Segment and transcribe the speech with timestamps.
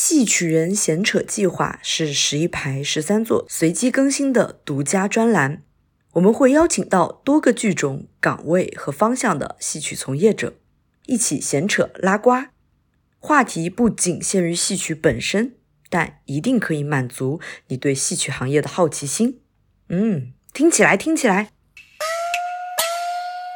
[0.00, 5.64] 戏曲人闲扯计划是十一排十三座随机更新的独家专栏，
[6.12, 10.54] 我们会邀请到多个剧种、岗位和方向的戏曲从业者，
[11.06, 12.30] 一起闲扯拉呱。
[13.18, 15.56] 话题不仅限于戏曲本身，
[15.90, 19.40] 但一定可以满足你对戏曲行业的好奇心。
[19.88, 21.50] 嗯，听起来，听起来，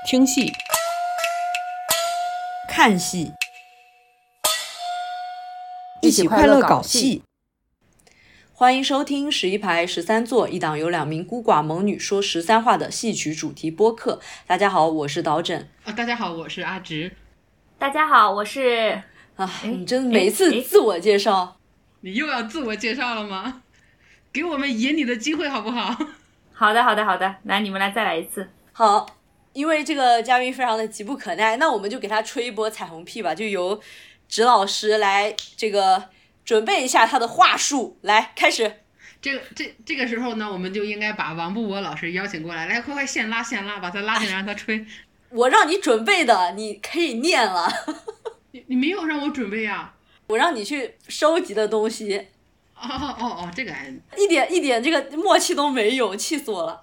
[0.04, 0.50] 听戏。
[2.68, 3.30] 看戏，一
[6.12, 7.22] 起快乐搞戏。
[8.52, 14.20] 欢迎收听十一排十三座一档由两名孤寡猛女说十三话的戏曲主题播客。
[14.46, 15.68] 大家好，我是导枕。
[15.84, 17.10] 啊，大家好，我是阿直。
[17.78, 19.02] 大家好，我是
[19.36, 21.56] 啊，你真每次自我介绍，
[22.02, 23.62] 你又要自我介绍了吗？
[24.32, 25.96] 给我们演你的机会好不好？
[26.52, 28.50] 好的，好的，好的，来，你们来再来一次。
[28.72, 29.06] 好。
[29.54, 33.78] 因为这个嘉宾非常的急不可耐，那我们就给他吹一波彩虹屁吧，就由
[34.32, 36.08] 直老师来这个
[36.42, 38.76] 准备一下他的话术，来开始。
[39.20, 44.86] 这个这这个时候呢，我们就应该把王布博老师邀请过来，来快快现拉现拉，把他拉进来让他吹。
[45.28, 47.70] 我让你准备的，你可以念了。
[48.52, 49.94] 你你没有让我准备啊？
[50.28, 52.28] 我让你去收集的东西。
[52.74, 53.70] 哦哦哦哦，这个
[54.16, 56.80] 一点一点这个默契都没有，气死我了。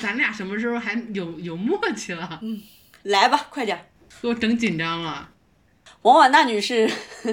[0.00, 2.38] 咱俩什么时候还有有默契了？
[2.40, 2.62] 嗯，
[3.02, 3.90] 来吧，快点，
[4.22, 5.28] 给我整紧张了。
[6.02, 6.90] 王婉娜女士，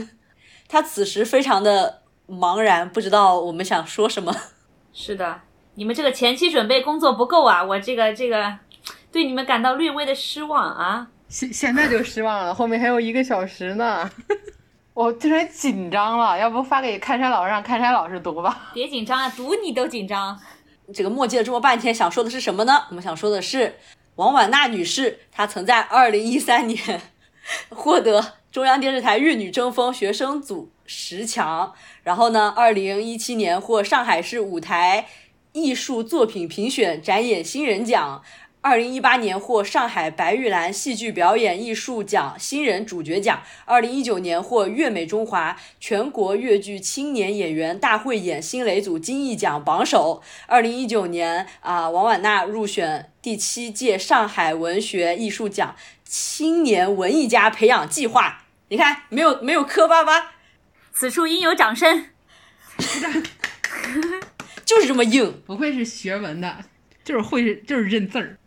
[0.70, 4.36] 她此时非常的茫然，不知道我们想说什么。
[4.94, 5.42] 是的，
[5.76, 8.58] 你们这个前期准备工作不够啊，我这个这个
[9.11, 11.08] 对你们感到略微的失望啊。
[11.28, 14.09] 现现在就失望了，后面还有一个小时呢，
[14.94, 16.38] 我突然紧张了。
[16.38, 18.72] 要不发给看山老师，让看山老师读吧。
[18.73, 20.39] 别紧张啊，读你都紧张。
[20.94, 22.86] 这个墨迹了这么半天，想说的是什么呢？
[22.89, 23.78] 我们想说的是，
[24.16, 27.02] 王婉娜女士，她曾在二零一三年
[27.70, 35.05] 获得中央电视台粤女争锋学生组十强，然后呢，二零一七年获上海市舞台
[35.53, 38.23] 艺术作品评选展演新人奖。
[38.61, 50.21] 二零一八年获上海白玉兰戏剧表演艺术奖新人主角奖，二零一九年获粤美中华全国粤剧青年演员大会演新雷组金艺奖榜首。
[50.48, 55.76] 二零一九年啊，王婉娜入选第七届上海文学艺术奖
[56.09, 58.45] 青年文艺家培养计划。
[58.70, 60.31] 你看，没有没有磕巴巴，
[60.92, 62.08] 此处应有掌声。
[64.65, 66.58] 就是这么硬，不愧是学文的，
[67.03, 68.39] 就是会就是认字儿。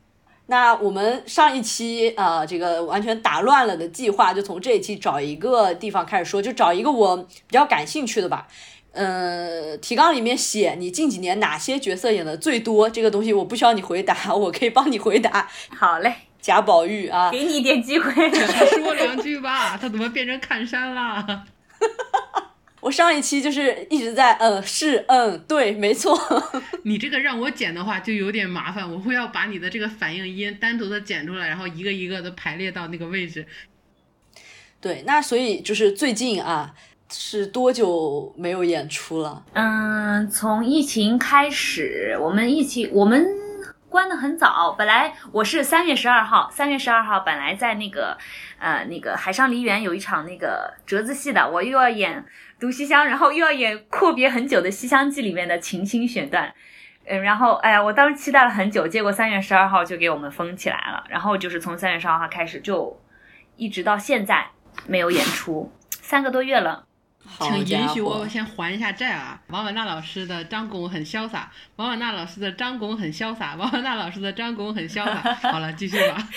[0.47, 8.49] 那我们上一期呃，这个完全打乱了的计划，就从这一期找一个地方开始说，就找一个我比较感兴趣的吧。
[8.91, 15.49] 呃，提纲里面写你近几年哪些角色演的最多，这个东西我不需要你回答，我可以帮你回答。
[15.79, 18.13] 好嘞，贾宝玉啊，给你一点机会，
[18.83, 19.77] 说两句吧。
[19.81, 21.45] 他怎么变成看山了？
[22.83, 26.19] 我上一期就是一直在嗯是嗯对没错，
[26.83, 33.47] 你这个让我剪的话就有点麻烦，我会要把你的这个反应音单独的剪出来，然后一个一个的排列到那个位置。
[34.81, 36.75] 对，那所以就是最近啊，
[37.09, 39.45] 是多久没有演出了？
[39.53, 43.25] 嗯，从疫情开始，我们疫情我们
[43.93, 48.17] 关的很早，本来我是三月十二号，三月十二号本来在那个
[48.59, 52.25] 呃那个海上梨园有一场那个折子戏的，我又要演。
[52.59, 56.55] 读西厢，然后又要演阔别很久的《西厢记》里面的琴心选段，
[57.07, 62.97] 嗯，然后哎呀，我当时期待了很久，结果三月十二号就给我们封起来了，然后就是从三月十二号开始就
[63.57, 64.47] 一直到现在
[64.87, 66.87] 没有演出，三个多月了。
[67.41, 69.41] 请允许我先还一下债啊！
[69.49, 75.35] 王婉娜老师的张拱很潇洒，王婉娜老师的张拱很潇洒，王婉娜老师的张拱很潇洒。
[75.51, 76.29] 好了，继续吧。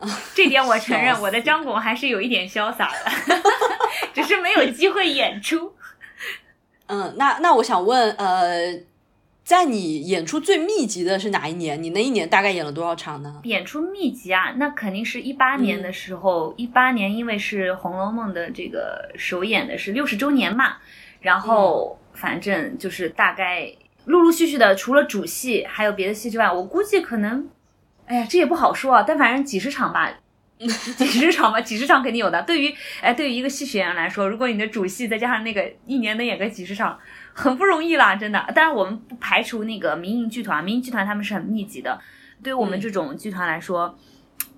[0.34, 3.42] 这点我承认，我的张拱还是有一点潇洒的。
[4.14, 5.74] 只是没有机会演出。
[6.86, 8.72] 嗯，那那我想问，呃，
[9.48, 11.82] 在你演出最密集的是哪一年？
[11.82, 13.40] 你那一年大概演了多少场呢？
[13.44, 16.52] 演出密集啊，那肯定是一八年的时候。
[16.58, 20.76] 一八年因为是《红楼梦》的这个首演的是六十周年嘛，
[21.22, 23.72] 然后反正就是大概
[24.04, 27.48] 陆陆续续的，除了主戏还有别的戏之外，我估计可能，
[28.04, 29.02] 哎呀，这也不好说啊。
[29.02, 30.12] 但反正几十场吧。
[30.58, 32.42] 几十场吧，几十场肯定有的。
[32.42, 36.98] 对于哎，对于一个戏曲演员来说，如果你的主戏再加上那个一年能演个几十场，
[37.38, 38.44] 很不容易啦，真的。
[38.52, 41.96] 当然，我们不排除那个民营剧团，民营剧团他们是很密集的。
[42.42, 43.96] 对于我们这种剧团来说，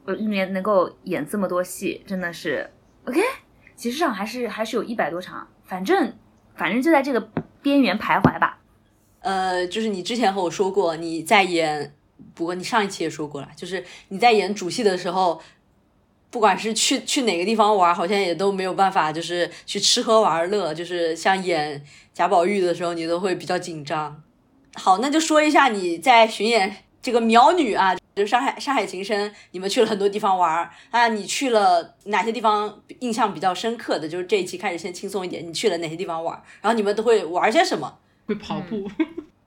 [0.06, 2.70] 呃，一年能够演这么多戏，真的是
[3.04, 3.20] OK。
[3.76, 6.14] 其实上还是还是有一百多场，反正
[6.54, 7.20] 反正就在这个
[7.60, 8.58] 边缘徘徊吧。
[9.20, 11.94] 呃，就是你之前和我说过，你在演，
[12.32, 15.42] 不过你上一期也说过了，就是你在演主戏的时候。
[16.30, 21.84] 不管是去去哪个地方玩，好像也都没有办法，就是去吃喝玩乐，就是像演
[22.14, 24.22] 贾宝玉的时候，你都会比较紧张。
[24.74, 34.08] 好，那就说一下你在巡演这个苗女啊，就是上海上海情深，你们去了很多地方玩啊，你去了哪些地方印象比较深刻的？
[34.08, 36.40] 就是这一期开始先轻松一点，你去了哪些地方玩？
[36.60, 37.98] 然后你们都会玩些什么？
[38.26, 38.88] 会跑步。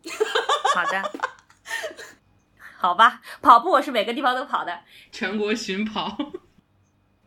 [0.76, 1.02] 好的。
[2.78, 6.18] 好吧，跑步我是每个地方都跑的，全国巡跑。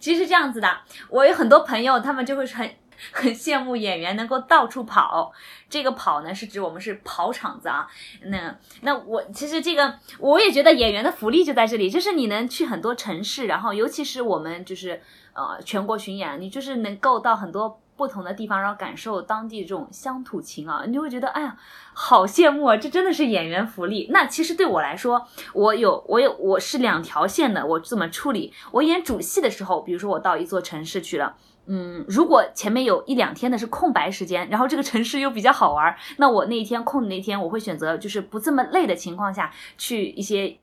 [0.07, 2.71] 其实这样子的，我有很多朋友，他们就会很
[3.11, 5.33] 很羡慕演员能够到处跑。
[5.69, 7.89] 这个跑呢，是指我们是跑场子啊。
[8.27, 17.81] 那那我其实这个我也觉得演员的福利就在这里，就是你能去很多城市，然后尤其是我们就是呃全国巡演，你就是能够到很多。
[17.97, 21.57] 不同的地方，然后感受当地这种乡土情啊，你就会觉得，哎呀，
[21.95, 22.77] 好羡慕啊！
[22.77, 24.09] 这真的是演员福利。
[24.11, 28.53] 那其实对我来说，我有我有我是两条线的，我怎么处理？
[28.73, 40.59] 我演主戏的时候，比如说我到一座城市去了，嗯，如果前面有一两天的是空白时间，然后这个城市又比较好玩，那我那一天空的那天，我会选择就是不这么累的情况下去一些。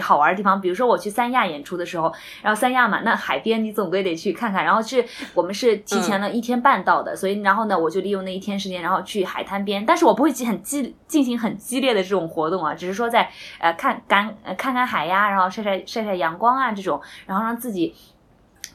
[0.00, 2.12] 好玩的地方，比如说我去三亚演出的时候，
[2.42, 4.64] 然后三亚嘛，那海边你总归得去看看。
[4.64, 5.04] 然后是
[5.34, 9.84] 我们是提前了一天半到的，所以然后呢，我就利用那一天时间，然后去海滩边。
[9.84, 13.28] 但是我不会很激进行很激烈的这种活动啊，只是说在
[13.58, 17.94] 呃看干呃看看海呀，然后晒晒晒晒阳光啊这种，然后让自己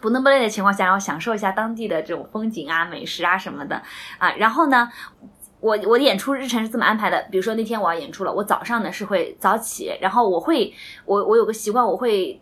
[0.02, 3.81] 不那么累的情况下，然后享受一下当地的这种风景啊、美食啊什么的
[4.18, 4.31] 啊。
[4.34, 4.92] 然后呢。
[5.61, 10.73] 我我的演出日程是这么安排的，比如说那天我要演出了，我早上呢是会早起，然后我会
[11.06, 12.41] 我我有个习惯，我会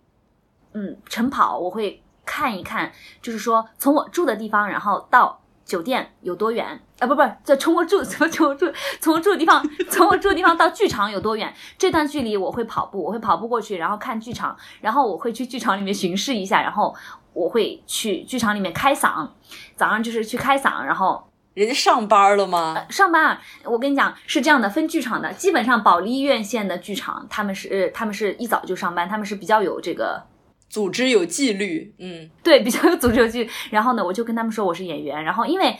[0.72, 7.06] 嗯晨跑，我会看一看，就是说从我住的地方，然后到酒店有多远啊？
[7.08, 11.52] 不不，这从我住从 从我住从我住的地方从我住的地方到剧场有多远？
[11.76, 16.94] 这段距离我会跑步，我会跑步过去，然后看剧场，然后我会去剧场里面巡视一下，然后
[17.32, 19.28] 我会去剧场里面开嗓，
[19.74, 21.24] 早上就是去开嗓，然后。
[21.58, 22.86] 人家上班了吗？
[22.88, 30.22] 上班，我跟你讲是这样的，分剧场的，基本上保利院线的剧场，他们是他们是一早就上班，他们是比较有这个
[30.68, 33.50] 组织有纪律，嗯， 对，比较有组织有纪律。
[33.70, 35.76] 然后呢，我就跟他们说我是演员，然后因为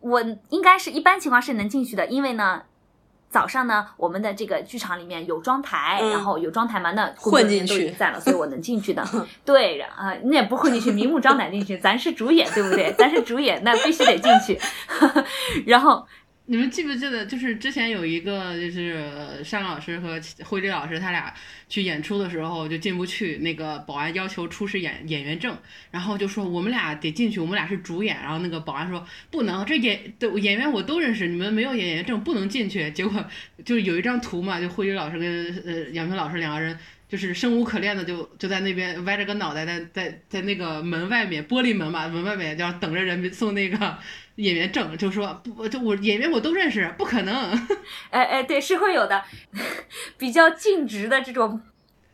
[0.00, 2.62] 我应该是一般情况是能进去的，因为呢。
[3.32, 9.02] 早上呢，我们的这个剧场里面有妆台，然后有妆台嘛，那混进去在了，所以我能进去的。
[9.44, 12.92] 对，啊，那也不混进去，明目张胆进去，咱是主演，对不对？
[12.92, 14.60] 咱是主演，那必须得进去。
[15.66, 16.06] 然后。
[16.46, 21.32] 你们记不记得，就是之前有一个，就是单老师和慧丽老师，他俩
[21.68, 25.56] 去演出的时候就进不去，那个保安要求出示演演员证，
[25.90, 32.90] 然后就说我们俩得进去，我们俩是主演，然后那个保安说不能，这演的演员我都认识，你们没有演员证不能进去。
[32.90, 33.24] 结果
[33.64, 36.76] 就有一张图嘛，就慧丽老师跟呃杨平老师两个人。
[37.08, 43.98] 就是生无可恋的，就就在那边歪着个脑袋，在在在那个门外面，玻璃门嘛，门外面就等着人送那个
[44.36, 47.34] 演员证，就说不，就我演员我都认识，不可能。
[48.10, 49.22] 哎哎，对，是会有的，
[50.16, 51.60] 比较尽职的这种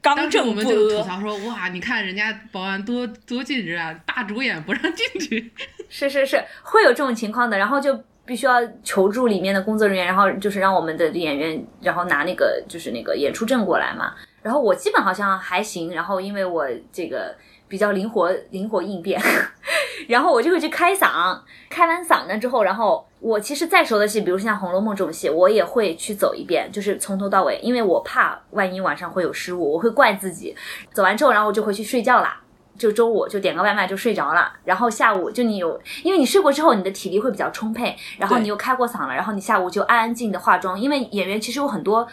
[0.00, 5.52] 刚正我们就吐槽说，哇，你看人家保安多多尽职啊，大主演不让进去。
[5.88, 14.14] 是是是，会有这种情况的，然后就必须要求助里面的工作人员，然后就是让我们的演员，然后拿那个就是那个演出证过来嘛。
[14.42, 17.34] 然后我基本好像还行，然后因为我这个
[17.68, 19.20] 比较灵活，灵活应变，
[20.08, 21.38] 然后我就会去开嗓，
[21.68, 30.56] 开完嗓呢之后，然后我其实再熟的戏，比如像《红楼梦》这种戏，我也会去走一遍，就是从头到尾，因为我怕万一晚上会有失误，我会怪自己。
[30.92, 32.40] 走完之后，然后我就回去睡觉啦，
[32.78, 42.08] 就中午就点个外卖就睡着了，然后下午就你有，因为你睡过之后，你的体力会比较充沛，然后你又开过嗓了，然后你下午就安安静静的化妆，因为演员其实有很多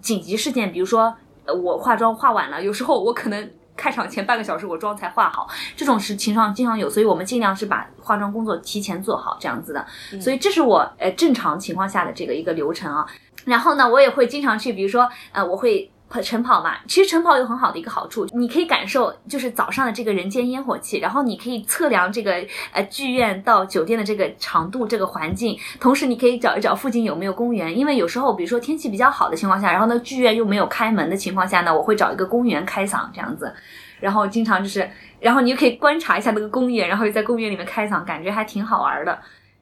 [0.00, 1.14] 紧急事件，比如说。
[1.48, 9.86] 呃，我化妆化晚了，有时候我可能开场前半个小时我妆才化好，这种是情况经常有，所以我们尽量是把化妆工作提前做好这样子的，
[10.20, 13.06] 所以这是我呃正常情况下的这个一个流程啊。
[13.44, 15.90] 然后呢，我也会经常去，比如说呃，我会。
[16.08, 22.32] 跑晨跑嘛，其实晨跑有很好的一个好处，你可以感受就是早上的这个人间烟火气，然后你可以测量这个
[22.72, 33.52] 呃剧院到酒店的这个长度，这个环境，同时你可以找一找附近有没有公园，因为有时候比如说天气比较好的情况下，然后呢剧院又没有开门的情况下呢，我会找一个公园开嗓这样子，
[33.98, 39.18] 然后经常就是，然后你就可以观察一下那个公园，然后又在公园里面开嗓，感觉还挺好玩的。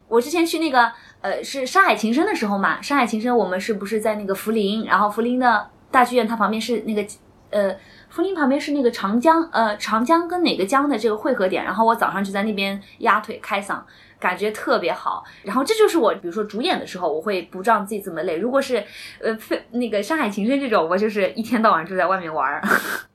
[0.08, 5.68] 我之前去那个呃是《山海情深》的时候嘛，《山海情深》我们是不是在那个涪陵，然后涪陵的。
[5.94, 7.06] 大剧院它旁边是那个，
[7.50, 7.72] 呃，
[8.12, 11.62] 涪陵旁边是那个长江，呃，长江跟哪个江的这个汇合点。
[11.62, 13.78] 然后我早上就在那边压腿开嗓，
[14.18, 15.22] 感觉特别好。
[15.44, 18.36] 然后这就是我，比如说主演的时候，我会不让自己这么累。
[18.36, 18.82] 如果是，
[19.20, 19.38] 呃，
[19.70, 22.60] 那个《山海情深》这种，我就是一天到晚就在外面玩儿，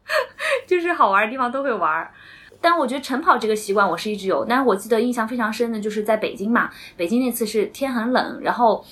[0.66, 2.14] 就是好玩的地方都会玩儿。
[2.62, 8.86] 但我觉得晨跑这个习惯我是一直有，但是我记得印象非常深的就是在北京嘛，北京那次是天很冷，然后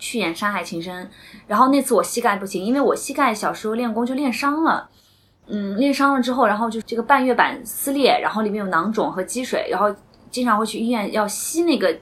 [0.00, 1.04] 去演《山海情深》，
[1.46, 4.90] 然后那次我膝盖不行，因为我膝盖小时候练功就练伤了，
[5.46, 9.94] 嗯，练伤了之后，然后就这个半月板撕裂，然后里面有囊肿和积水，然后
[10.30, 11.96] 经常会去医院要吸那个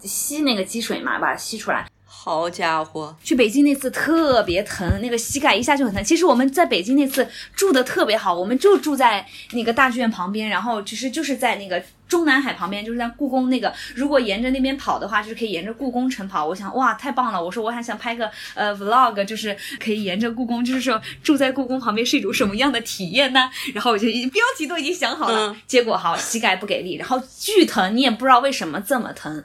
[0.00, 1.86] 吸那个积水嘛，把它吸出来。
[2.24, 6.04] 好家伙，去北京那次特别疼，那个膝盖一下就很疼。
[6.04, 7.26] 其实我们在北京那次
[7.56, 13.74] 住的特别好，我们就住在那个大剧院旁边，然后其实就是在那个中南海旁边，就是在故宫那个。
[13.96, 16.46] 如果沿着那边跑的话，就是可以沿着故宫晨跑。
[16.46, 17.44] 我想，哇，太棒了！
[17.44, 23.50] 我说我还想拍个呃 vlog，就是可以沿着故宫，就是说住在故宫旁边是一种什么样的体验呢？
[23.74, 29.42] 然后我就已经标题都已经想好了，嗯结果好膝盖不给力，然后巨疼，你也不知道为什么这么疼。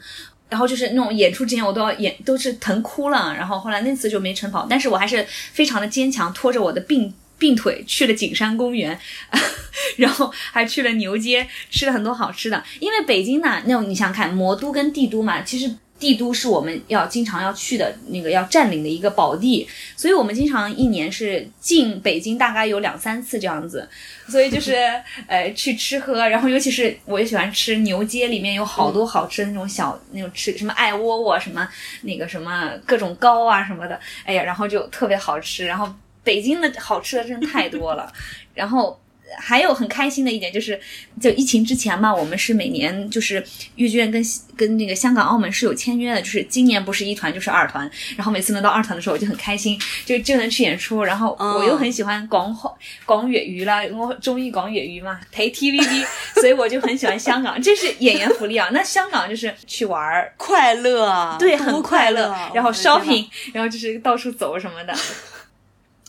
[0.50, 9.00] 然后就是那种演出之前我都要演都是疼哭了，然后后来那次就没晨跑，但是我还是非常的坚强，拖着我的病 病腿去了景山公园，
[9.98, 12.64] 然后还去了牛街，吃了很多好吃的。
[12.80, 23.88] 因为北京呢，那种你想看，魔都跟帝都嘛，其实帝都是我们要经常要去的那个要占领的一个宝地，所以我们经常一年是进北京大概有两三次这样子。
[24.28, 24.76] 所以就是
[25.28, 31.68] 呃去吃喝，然后尤其是我也喜欢吃牛街，里面有好多好吃的那种小那种吃什么爱窝窝什么
[32.02, 35.66] 那个什么各种糕啊什么的，哎呀，然后就特别好吃。
[35.66, 35.88] 然后
[36.24, 38.12] 北京的好吃的真的太多了，
[38.54, 39.00] 然后。
[39.38, 40.80] 还有很开心的一点就是，
[41.22, 43.44] 就疫情之前嘛，我们是每年就是
[43.76, 44.24] 豫剧院跟
[44.56, 52.74] 跟那个香港、澳门是有签约的，就是今年不是一团就是二团，然后每次能到二团的时候我就很开心，就就能去演出，然后我又很喜欢广话
[53.06, 56.06] 广粤语啦，我中意广粤语嘛，陪 TVB，
[56.42, 58.70] 所以我就很喜欢香港，这是演员福利啊。
[58.72, 64.94] 那香港就是去玩儿，快乐啊，对，多很快乐，啊然后 shopping，然后就是到处走什么的。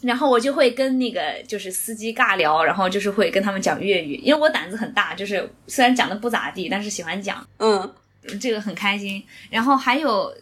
[0.03, 7.95] 然后我就会跟那个就是司机尬聊，然后就是会跟他们讲粤语，因为我胆子很大，就是虽然讲的不咋地，但是喜欢讲，嗯，
[8.41, 9.23] 这个很开心。
[9.51, 10.33] 然后还有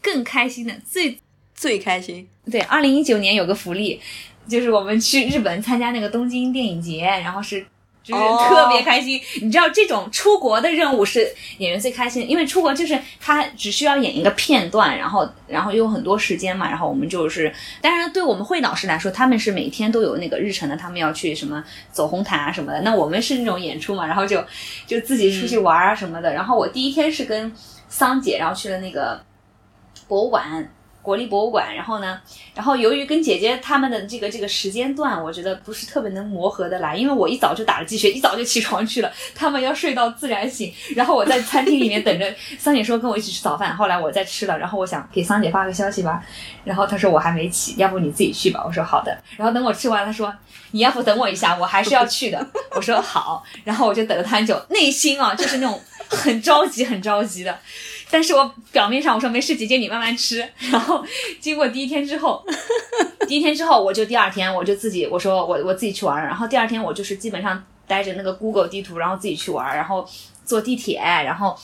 [0.00, 1.18] 更开心的，最
[1.54, 4.00] 最开心，对，二零一九年有个福利，
[4.48, 7.66] 就是我们去日本参加那个东京电影节，然后是。
[8.04, 24.44] 就是哦特别开心你知道这种出国的任务是演员最开心，因为出国就是他只需要演一个片段，然后然后又有很多时间嘛，然后我们就是，当然对我们会老师来说，他们是每天都有那个日程的，他们要去什么走红毯啊什么的，那我们是那种演出嘛，然后就
[24.86, 27.50] 就自己出去玩啊什么的，然后我第一天是跟
[27.88, 29.24] 桑姐，然后去了那个
[30.06, 30.70] 博物馆。
[31.04, 32.18] 国立博物馆，然后呢，
[32.54, 46.24] 然后由于跟姐姐他们的这个这个时间段，我觉得不是特别能磨合得来，因为我一早就打了鸡血，一早就起床去了，他们要睡到自然醒， 然后我在餐厅里面等着桑姐说跟我一起吃早饭，后来我在吃了，然后我想给桑姐发个消息吧，
[46.64, 50.34] 然后她说我还没起，要不你自己去吧，我说好的，然后等我吃完，她说
[50.70, 57.58] 你要不等我一下，我还是要去的， 我说好，然后我就等了她很久，内心啊就是那种很着急很着急的。
[58.14, 60.48] 但是我表面上我说没事，姐姐你慢慢吃。
[60.70, 61.04] 然后
[61.40, 62.40] 经过第一天之后，
[63.26, 70.08] 第一天之后我就第二天我就自己我说我我自己去玩，然后第二天我就是基本上带着那个 Google 地图，然后自己去玩，然后
[70.44, 71.58] 坐地铁，然后。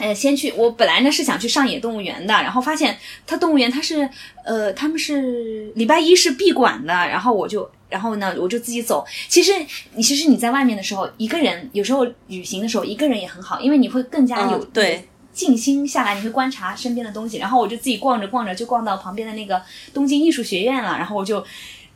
[0.00, 4.08] 呃，先去，我本来呢是想去上野动物园的，然后发现它动物园它是，
[4.44, 9.04] 呃，他们是礼拜一是闭馆的，然后我就，然后呢我就自己走。
[9.28, 9.52] 其实
[9.94, 17.38] 你其实你在外面的时候，一个人有时候旅行的时候一个人也很好，因为你会更加有、嗯对静心下来，你会观察身边的东西。
[17.38, 19.62] 然后我就自己逛着逛着，就逛到旁边的那个
[19.94, 20.98] 东京艺术学院了。
[20.98, 21.40] 然后我就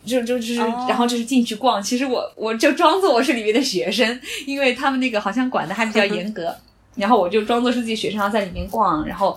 [0.07, 1.83] 就就就是，哦然后就是进去逛。
[1.83, 6.55] 其实我我就装作我是里面的学生，因为他们那个好像管的还比较严格。
[6.95, 9.05] 然后我就装作是自己学生，然后在里面逛。
[9.05, 9.37] 然后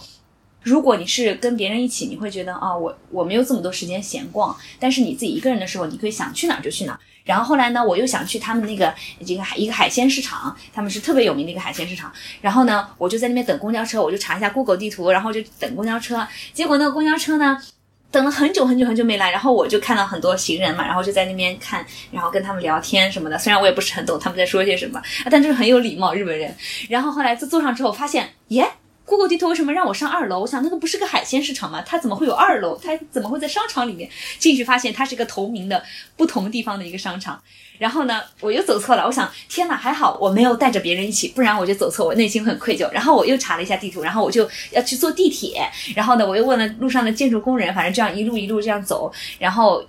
[0.66, 4.58] 如果你是跟别人一起，你会觉得啊、我我没有这么多时间闲逛。
[4.80, 7.00] 但是你自己一个人的时候，你可以想去哪儿就去哪儿。
[7.24, 8.92] 然后后来呢，我又想去他们那个
[9.24, 12.12] 这个海一个海鲜市场，他们是特别有名的一个海鲜市场。
[12.42, 16.28] 然后呢，我就在那边等公交车，我就查一下 Google 地图，然后就等公交车。
[16.52, 17.62] 结果那个公交车呢，
[18.10, 23.38] 等了很久很久很久没来，然后我就看到很多行人嘛，然后就在那边看，然后跟他们聊天什么的。
[23.38, 26.56] 虽然我也不是很懂他们在说些什么，但就是很有礼貌日本人。
[26.90, 28.68] 然后后来坐坐上之后，发现耶。
[29.06, 30.40] Google 地图为什么让我上二楼？
[30.40, 31.84] 我想那个不是个海鲜市场吗？
[31.86, 32.78] 它怎么会有二楼？
[32.84, 34.10] 它怎么会在商场里面？
[34.40, 35.84] 进去发现它是一个同名的
[36.18, 37.40] 不同地方的一个商场。
[37.78, 39.06] 然后呢，我又走错了。
[39.06, 42.90] 我想，天哪，还好我没有带着别人一起，不然我就走错，我内心很愧疚。
[42.92, 45.70] 然后我又查了一下地图，然后我就要去坐地铁。
[45.96, 49.84] 然后呢，我又问了路上的建筑工人，反正这样一路一路这样走，然后。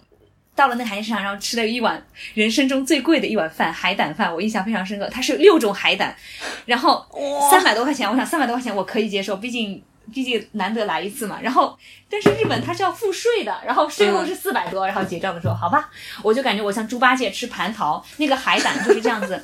[0.57, 2.03] 到了那海鲜市场，然后吃了一碗
[2.35, 5.07] 人生中最贵的一碗饭，海胆饭，我印象非常深刻。
[5.11, 6.17] 它是六种海胆，
[6.65, 7.07] 然后
[7.51, 11.39] 三百多块钱，我想三百多块钱我可以接受，毕竟毕竟难得来一次嘛。
[11.43, 15.91] 然后，但是日本它是要付税的，然后税后是四百多，然后结账的时候，好吧，
[16.23, 19.39] 我就感觉我像猪八戒吃蟠桃，那个海胆就是这样子。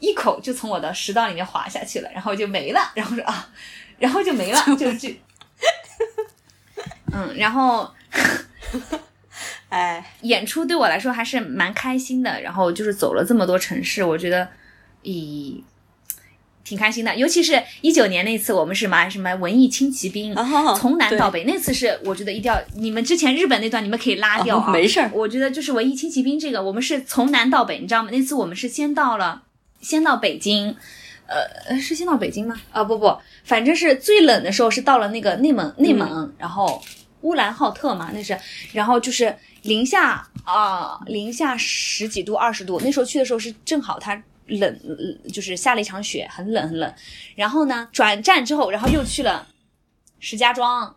[0.00, 3.48] 一口就从我的食道里面滑下去了，然后就没了，然后说啊，
[3.98, 5.10] 然后就没了，就就，
[7.12, 7.90] 嗯，然后。
[9.74, 12.40] 哎，演出对我来说还是蛮开心的。
[12.40, 14.46] 然后就是走了这么多城市，我觉得，
[15.02, 15.60] 咦，
[16.62, 17.12] 挺开心的。
[17.16, 20.32] 尤其是一九年那次，我们是嘛什么文艺轻骑兵，
[20.78, 22.56] 从南到北，那次是我觉得一定要。
[22.76, 25.10] 你们之前日本那段你们可以拉掉啊，没事儿。
[25.12, 28.10] 我觉得就是文艺轻骑兵这个，我们是从南到北，你知道吗？
[28.12, 29.42] 那次我们是先到了，
[29.80, 30.76] 先到北京，
[31.26, 32.54] 呃，是先到北京吗？
[32.70, 36.80] 啊，不不，反正是最冷的时候是到了那个内蒙，内蒙，然后。
[37.24, 38.38] 乌兰浩特嘛，那是，
[38.74, 39.34] 然后就是
[39.64, 42.80] 零下啊，零下十几度、二十度。
[42.84, 44.80] 那时候去的时候是正好它冷，
[45.32, 46.94] 就是下了一场雪，很冷很冷。
[47.34, 49.46] 然后呢，转站之后，然后又去了
[50.20, 50.94] 石家庄，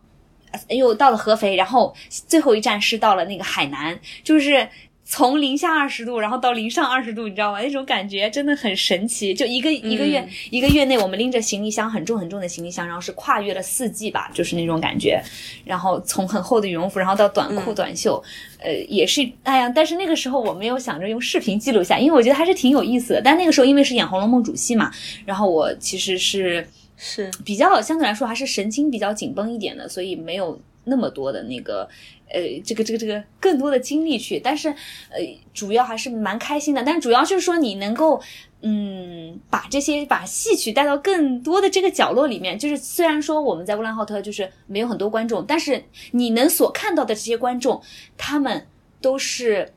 [0.68, 4.68] 又到了合肥，然后最后一站是到了那个海南，就是。
[5.10, 7.62] 从零下二十度，然后到零上二十度，你知道吗？
[7.62, 9.32] 那种感觉真的很神奇。
[9.32, 15.18] 就一个一个月一个月内，我们拎着行李箱很重很重的行李箱，然后是跨越了四季吧，就是那种感觉。
[15.64, 18.22] 然后从很厚的羽绒服，然后到短裤短袖，
[18.60, 19.68] 呃，也是哎呀。
[19.70, 23.22] 但是那个时候我没有想着用视频记录下，因为我觉得还是挺有意思的。
[23.24, 24.92] 但那个时候因为是演《红楼梦》主戏嘛，
[25.24, 31.88] 然后我其实是是比较相对来说还是神经比较紧绷一点的，所以没有那么多的那个。
[32.30, 35.16] 呃，这个这个这个更多的精力去，但是呃，
[35.54, 36.82] 主要还是蛮开心的。
[36.82, 38.20] 但主要就是说，你能够
[38.60, 42.58] 嗯，把这些把戏曲带到更多的这个角落里面。
[42.58, 47.80] 就是虽然说我们在乌兰浩特就是没有很多观众，但是你能所看到的这些观众，
[48.18, 48.66] 他们
[49.00, 49.72] 都是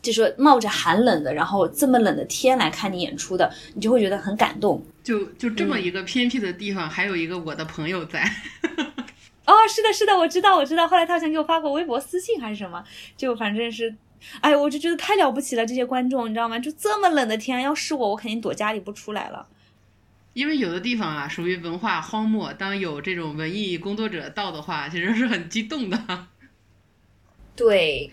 [0.00, 4.80] 就是冒着寒冷的，然后这么冷的天来看你演出的，你就会觉得很感动。
[5.02, 8.24] 就就这么一个偏僻的地方，还有一个我的朋友在。
[9.46, 10.86] 哦，是的，是的，我知道，我知道。
[10.88, 12.82] 后来他好像给我发过微博私信还是什么，
[13.16, 13.94] 就反正是，
[14.40, 16.58] 哎，我就觉得太了不起了，这些观众，你知道吗？
[16.58, 19.46] 就这么冷的天，要是我，我肯定躲家里不出来了。
[20.32, 26.26] 因为有的地方啊，属于文化荒漠，当有这种文艺工作者到的话，其实是很激动的。
[27.56, 28.10] 对，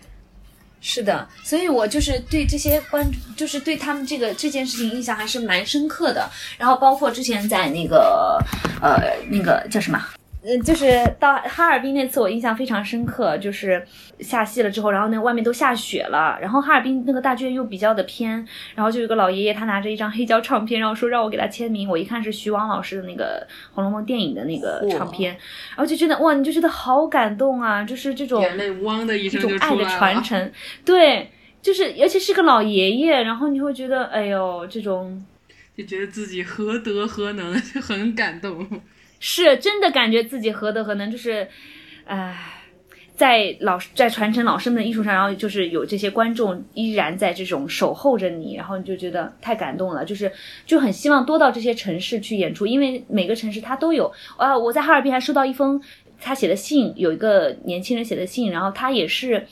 [0.80, 3.04] 是的，所以我就是对这些观，
[3.36, 6.30] 就是对他们这个这件事情印象还是蛮深刻的。
[6.56, 8.38] 然后包括之前在那个，
[8.80, 10.00] 呃，那个叫什么？
[10.46, 10.86] 嗯，就是
[11.18, 13.38] 到哈尔滨那次，我印象非常深刻。
[13.38, 13.82] 就是
[14.20, 21.88] 下戏了之后，然后那外面都下雪了，然后哈尔滨那个大剧院又比较的偏，然后就有个老爷爷，他拿着一张黑胶唱片，然后说让我给他签名。
[21.88, 25.32] 我一看是徐王老师的那个《红楼梦》电影的那个唱片，
[25.70, 30.52] 然后就觉得哇，你就觉得好感动啊，就是这种眼泪汪的一声就爱的传承，
[30.84, 31.30] 对，
[31.62, 35.24] 就是而且是个老爷爷，然后你会觉得哎呦，这种
[35.74, 38.68] 就觉得自己何德何能，就 很感动。
[39.26, 41.48] 是真的感觉自己何德何能，就是，
[42.04, 42.36] 唉，
[43.16, 50.30] 在老在传承老生的艺术上，然后就是有这些观众依然在这种守候着你，然后你就觉得太感动了，就是
[50.66, 54.54] 就很希望多到这些城市去演出，因为每个城市它都有啊。
[54.54, 55.80] 我在哈尔滨还收到一封
[56.20, 59.46] 他写的信，有一个年轻人写的信，然后他也是，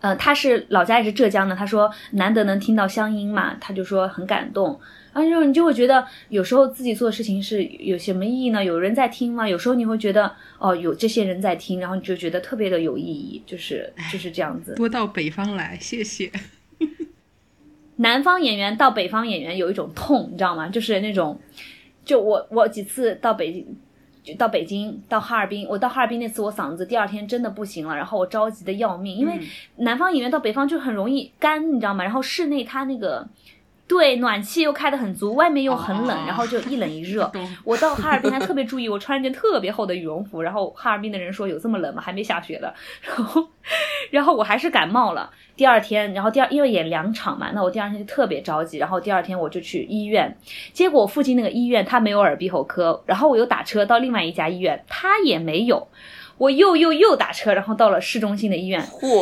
[0.00, 4.80] 呃，他是老家也是浙江的，他说难得能听到乡音嘛，他就说很感动。
[5.12, 8.64] 啊，就你就会觉得有时候自己做的事情是有什么意义呢？
[8.64, 9.46] 有人在听吗？
[9.46, 14.74] 有时候你会觉得哦，有这些人在听，然后你就觉得特别的有意义，就是就是这样子。
[14.74, 16.32] 多到北方来，谢谢。
[17.96, 20.66] 南方演员到北方演员有一种痛，你知道吗？
[20.68, 21.38] 就是那种，
[22.06, 23.66] 就我我几次到北京，
[24.24, 29.38] 就到北京到哈尔滨，我到哈尔滨那次我嗓子第二天真的不行了，然后我着急的要命，因为
[29.76, 32.02] 南方演员到北方就很容易干，你知道吗？
[32.02, 33.28] 然后室内他那个。
[33.88, 37.30] 对，暖气又开得很足，外面又很冷，然后就一冷一 热。
[37.62, 40.40] 我到哈尔滨还特别注意，我穿一件特别厚的羽绒服。
[40.40, 42.00] 然后哈尔滨的人说有这么冷吗？
[42.00, 42.72] 还没下雪的。
[43.02, 43.46] 然后，
[44.10, 45.30] 然后我还是感冒了。
[45.56, 48.78] 第二天，然后第二因为演两场嘛，那我第二天就特别着急。
[48.78, 50.34] 然后第二天我就去医院，
[50.72, 53.02] 结果附近那个医院他没有耳鼻喉科。
[53.04, 55.86] 然后我又打车到另外一家医院，他也没有。
[56.38, 58.80] 我又又又打车，然后到了市中心的医院，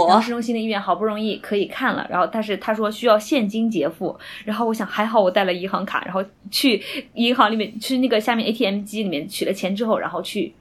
[0.09, 6.83] 然后市中心的医院好不容易可以看了，然后但是他说需要现金结付，然后我想还好我带了银行卡，然后去
[7.15, 10.53] 银行里面去那个下面 ATM 机里面取了钱之后，然后去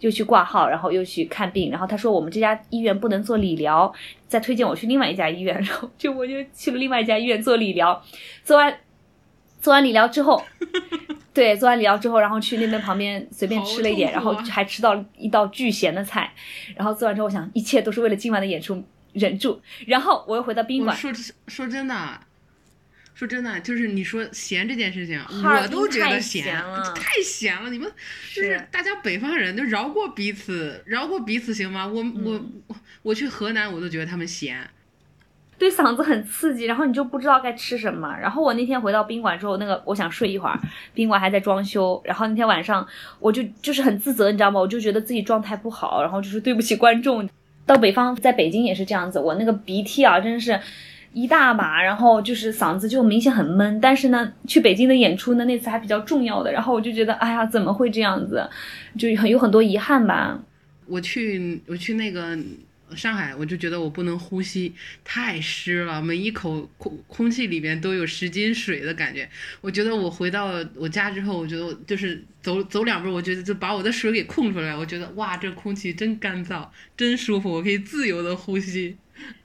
[0.00, 3.92] 又去挂号，然后又去看病，然后他说我们这家医院不能做理疗，
[4.28, 8.02] 再推荐我去另外一家医院，然后就我就去了另外一家医院做理疗，
[8.44, 8.72] 做完
[9.64, 10.44] 做完理疗之后。
[11.32, 16.32] 对，做完理疗之后，然后去那边旁边随便吃了一点，然后还吃到一道巨咸的菜。
[16.76, 19.60] 然后做完之后，我想一切都是为了今晚的演出，忍住。
[19.86, 20.96] 然后我又回到宾馆。
[20.96, 21.10] 说
[21.48, 22.20] 说真的，
[23.14, 27.68] 说真的，就是你说咸这件事情，我都觉得咸了，太咸了。
[27.68, 27.90] 你们
[28.32, 31.84] 就是大家北方人，就饶过彼此，饶过彼此行吗？
[31.84, 32.40] 我我
[33.02, 34.70] 我去河南，我都觉得他们咸。
[35.58, 38.14] 对嗓子很刺激，然后你就不知道该吃什么。
[38.20, 40.58] 然后我那天回到宾馆之后，那个我想睡一会儿，
[40.92, 42.00] 宾馆还在装修。
[42.04, 42.86] 然后那天晚上
[43.20, 44.60] 我就就是很自责，你知道吗？
[44.60, 47.28] 我就觉得自己状态不好，然后就是对不起观众。
[47.66, 50.60] 到北方，在北京也是这样子，我那个鼻涕啊，真是
[51.12, 53.80] 一大把，然后就是嗓子就明显很闷。
[53.80, 58.46] 但是呢，去北京的演出呢，那次还比较重要的，然后我就觉得，哎呀，怎么会这样子？
[58.98, 60.38] 就很有很多遗憾吧。
[60.86, 62.36] 我去，我去那个。
[62.94, 69.28] 上海，我就觉得我不能呼吸，太湿了，每一口空空气里面都有十斤水的感觉。
[69.60, 74.76] 我觉得我回到我家之后，我觉得我就是走走两步，我觉得就把我的水给空出来。
[74.76, 78.96] 我觉得哇，这空气真干燥，真舒服，我可以自由的呼吸。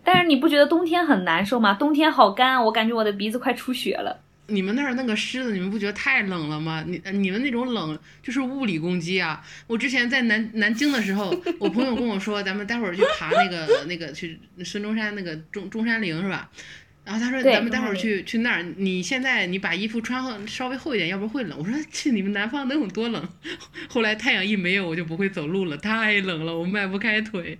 [0.03, 1.73] 但是你不觉得冬天很难受吗？
[1.73, 4.21] 冬天好干，我感觉我的鼻子快出血了。
[4.49, 6.83] 你们那儿那个湿的，你们不觉得太冷了吗？
[6.87, 9.43] 你你们那种冷就是物理攻击啊！
[9.67, 16.49] 我之前在南南京的时候， 我朋友跟我说，咱们待会儿去爬那个 那个去孙中山那个中中山陵是吧？
[17.05, 21.57] 然后他说咱们待会儿去去那儿，你现在你把衣服穿稍微厚一点，要不会冷。
[21.57, 23.29] 我说去你们南方能有多冷？
[23.89, 27.57] 后来太阳一没有，我就不会走路了，太冷了，我迈不开腿。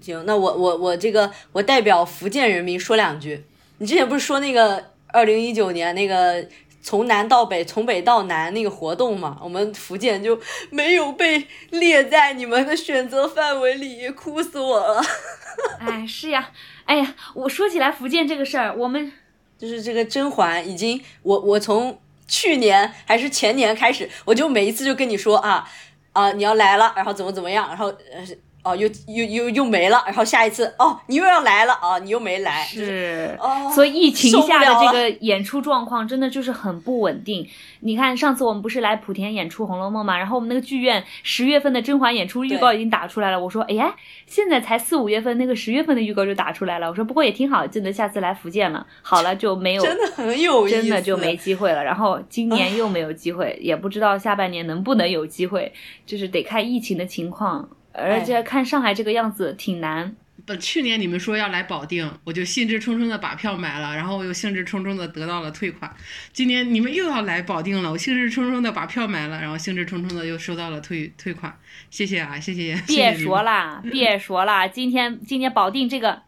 [0.00, 3.44] 行，那我我我这个我代表福建人民说两句。
[3.78, 4.89] 你之前不是说那个？
[5.12, 6.44] 二零一九年那个
[6.82, 15.02] 从南到北，从北到南那个活动嘛，我们福建就没有被列在你们的选择范围里，哭死我了。
[15.80, 16.50] 哎，是呀，
[16.84, 19.12] 哎呀，我说起来福建这个事儿，我们
[19.58, 25.68] 就是这个甄嬛已经，我我从去年还是前年开始，我就每一次就跟你说啊
[26.12, 28.24] 啊你要来了，然后怎么怎么样，然后呃。
[28.62, 37.48] 哦，又又又又没了，然后下一次哦，你又要来了啊，你又没来，是，哦，所以疫情下的这个演出状况真的就是很不稳定。
[37.80, 43.94] 你看上次我们不是来莆田演出《红楼梦》嘛，然后我们那个剧院十月份的甄嬛演出预告已经打出来了，我说哎呀，
[44.26, 48.86] 现在才四五月份，那个十月份的预告就打出来了，我说不过也挺好，记得下次来福建了。
[49.00, 51.82] 好了就没 有，真的很有意思，真的就没机会了。
[51.82, 55.72] 然后今年又没有机会，也不知道下半年能不能有机会，
[56.04, 57.66] 就是得看疫情的情况。
[57.92, 60.14] 而且看上海这个样子挺难。
[60.46, 65.94] 不，去年你们说要来保定，我就兴致冲冲的把票买了，然后我又兴致冲冲的得到了退款。
[66.32, 71.54] 今年你们又要来保定了，我兴致冲冲的把票买了，然后兴致冲冲的又收到了退退款。
[71.90, 72.82] 谢谢啊，谢谢。
[72.86, 76.22] 别说啦，别 说啦，今天今天保定这个，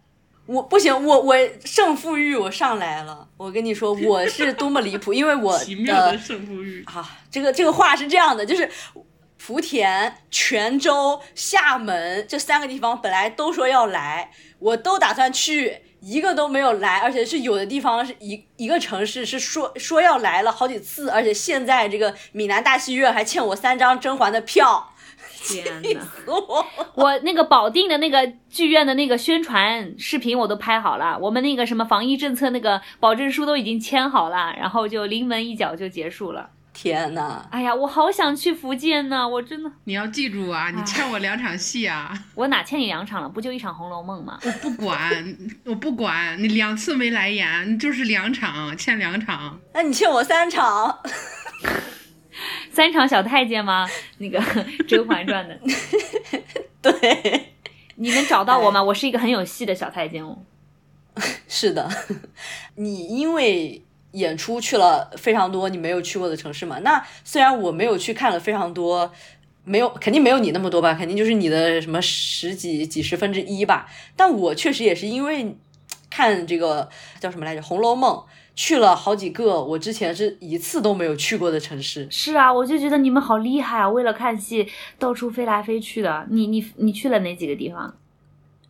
[0.46, 3.26] 我不行，我我胜负欲我上来了。
[3.38, 8.68] 我跟你说，我是多么离谱，因为我 奇妙的胜负欲啊，这个这个话是这样的，就是。
[9.42, 24.92] 福田、泉州、厦门这三个地方本来都说要来，我都打算去，一个都没有来，而且是有的地方是一一个城市是说说要来了好几次，而且现在这个闽南大戏院还欠我三张甄嬛的票，
[25.42, 26.64] 天呐，我！
[26.94, 36.50] 我那个保定的那个剧院的那个宣传视频我都拍好了，我们那个什么防疫政策那个保证书都已经签好了，然后就临门一脚就结束了。
[36.72, 37.46] 天呐！
[37.50, 39.70] 哎呀，我好想去福建呢，我真的。
[39.84, 42.12] 你要记住啊，你欠我两场戏啊！
[42.34, 43.28] 我哪欠你两场了？
[43.28, 44.38] 不就一场《红楼梦》吗？
[44.44, 49.60] 我不管， 我不管你两次没来演，你就是两场，欠两场。
[49.74, 50.98] 那你欠我三场。
[52.70, 53.86] 三场小太监吗？
[54.18, 54.40] 那个
[54.86, 55.60] 《甄嬛传》的。
[56.80, 57.48] 对。
[57.96, 58.82] 你能找到我吗？
[58.82, 60.38] 我是一个很有戏的小太监哦。
[61.46, 61.88] 是的，
[62.76, 63.84] 你因为。
[64.12, 66.78] 演出去了非常多你没有去过的城市嘛？
[66.80, 69.10] 那虽然我没有去看了非常多，
[69.64, 73.88] 没有肯定没有你那么多吧，肯定就是你的什么十几几十分之一吧。
[74.16, 75.56] 但我确实也是因为
[76.10, 76.88] 看这个
[77.20, 78.14] 叫什么来着《红楼梦》，
[78.54, 82.06] 去了好几个我之前是一次都没有去过的城市。
[82.10, 83.88] 是啊，我就觉得你们好厉害啊！
[83.88, 86.26] 为了看戏到处飞来飞去的。
[86.28, 87.94] 你你你去了哪几个地方？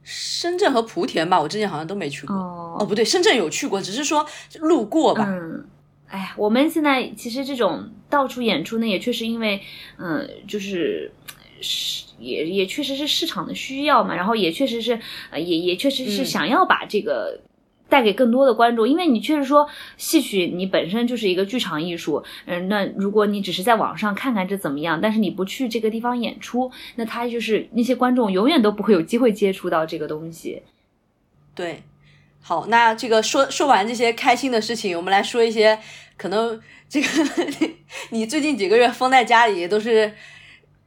[0.03, 2.35] 深圳和莆田吧，我之前好像都没去过。
[2.35, 4.27] 哦，不对，深圳有去过，只是说
[4.61, 5.27] 路过吧。
[5.29, 5.65] 嗯，
[6.09, 9.61] 哎呀，我们现在其实这种到处演出呢，也确实因为，
[9.99, 11.13] 嗯，就是
[11.61, 14.99] 是也也确实是市场的需要嘛，然后也确实是，
[15.31, 17.41] 呃，也也确实是想要把这个。
[17.93, 30.63] 带给更多的观众，因为你确实说戏曲你本身就是一个剧场艺术，嗯，那如果你只是在网上看看这怎么样，但是你不去这个地方演出，那他就是那些观众永远都不会有机会接触到这个东西。
[31.55, 31.83] 对，
[32.41, 35.79] 好，那这个说说完这些开心的事情，我们来说一些
[36.17, 37.09] 可能这个
[38.09, 40.11] 你最近几个月封在家里都是，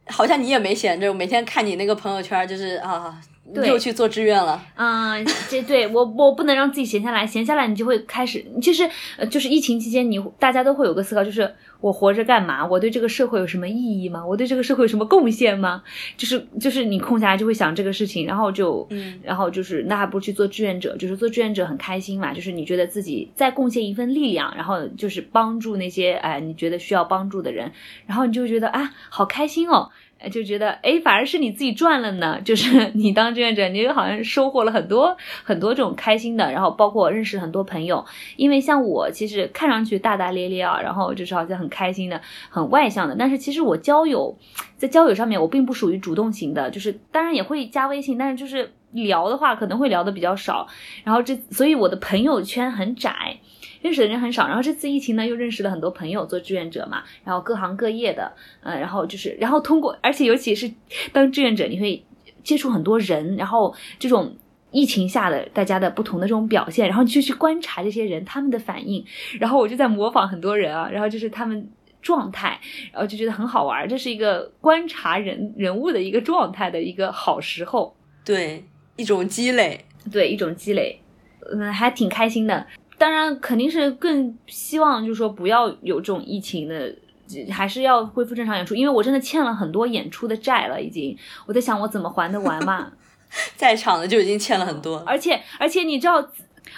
[0.08, 3.20] 好像你也没闲着，每天看你那个朋友圈就是啊。
[3.54, 4.62] 对又去做志愿了。
[4.76, 12.66] 嗯，这对我我不能让自己闲下来，闲下来你就会开始，其实呃就是疫情期间你大家都会有个思考，就是我活着干嘛？
[12.66, 14.24] 我对这个社会有什么意义吗？
[14.24, 15.82] 我对这个社会有什么贡献吗？
[16.16, 27.70] 就是就是你空下来就会想这个事情，然后就嗯然后就是那还不如去做志愿者，就是做志愿者很开心嘛，就是你觉得自己在贡献一份力量，然后就是帮助那些哎你觉得需要帮助的人，
[28.06, 29.90] 然后你就会觉得啊好开心哦。
[30.30, 32.40] 就觉得哎，反而是你自己赚了呢。
[32.42, 38.04] 就是 你当志愿者，你好像收获了很多很多这种开心的，然后包括认识很多朋友。
[38.36, 44.36] 因为像我，其实看上去大大咧咧啊，然后就是好像很开心的、很外向的，但是其实我交友
[44.76, 50.66] 在交友上面，我并不属于主动型的，就是当然也会加微信，但是就是聊的话可能会聊的比较少。
[51.04, 53.38] 然后这，所以我的朋友圈很窄。
[53.82, 60.70] 认识的人很少，然后这次疫情呢，又认识了很多朋友做志愿者嘛，然后各行各业的，呃，然后就是，然后通过，而且尤其是
[61.12, 62.04] 当志愿者，你会
[62.42, 64.36] 接触很多人，然后这种
[64.70, 69.04] 疫情下的大家的不同的这种表现，然后你就去观察这些人他们的反应，
[69.38, 71.68] 然后我就在模仿很多人啊，然后就是他们
[72.02, 72.58] 状态，
[72.92, 78.64] 然后就觉得很好玩，这是一个观察人人物的一个状态的一个好时候，对，
[78.96, 79.84] 一种积累。
[80.12, 81.00] 对，一种积累，
[81.52, 82.64] 嗯，还挺开心的。
[82.98, 86.94] 当然，肯定是更希望，就是说不要有这种疫情的，
[87.50, 88.74] 还是要恢复正常演出。
[88.74, 91.16] 因为我真的欠了很多演出的债了，已经。
[91.46, 92.92] 我在想，我怎么还得完嘛？
[93.56, 94.98] 在场的就已经欠了很多。
[95.06, 96.26] 而且，而且你知道，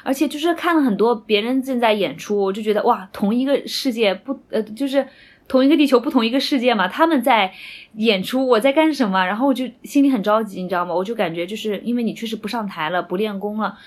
[0.02, 5.07] 而且就是看了很多别人正在演出，我就觉得哇，同一个世界不呃，就是
[5.46, 6.88] 同一个地球不同一个世界嘛。
[6.88, 7.52] 他们在
[7.94, 9.24] 演出，我在干什么？
[9.24, 10.94] 然后我就心里很着急，你知道吗？
[10.94, 13.78] 我就感觉就是因为你确实不上台了，不练功了。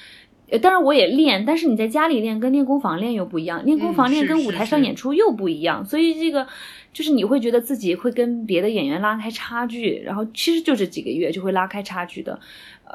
[0.52, 6.46] 呃，当然我也练，但是你在家里练跟练功房练又不一样，练功房练跟舞台上演出又不一样，所以这个
[6.92, 12.38] 就是你会觉得自己会跟别的演员拉开差距，然后其实就这几个月就会拉开差距的，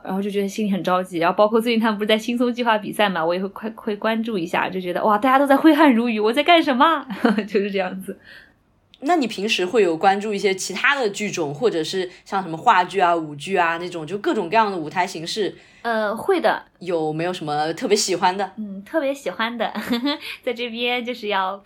[0.04, 7.06] 然后就觉得心里很着急，然后包括最近他们不是在轻松计划比赛嘛，我也会快会关注一下，就觉得哇，大家都在挥汗如雨，我在干什么？
[7.48, 8.18] 就是这样子。
[9.00, 15.54] 那你平时会有关注一些其他的剧种，或者是像什么话剧啊、舞剧啊那种，就各种各样的舞台形式？
[15.82, 16.64] 呃，会的。
[16.80, 18.52] 有没有什么特别喜欢的？
[18.56, 19.72] 嗯，特别喜欢的，
[20.42, 21.62] 在这边就是要，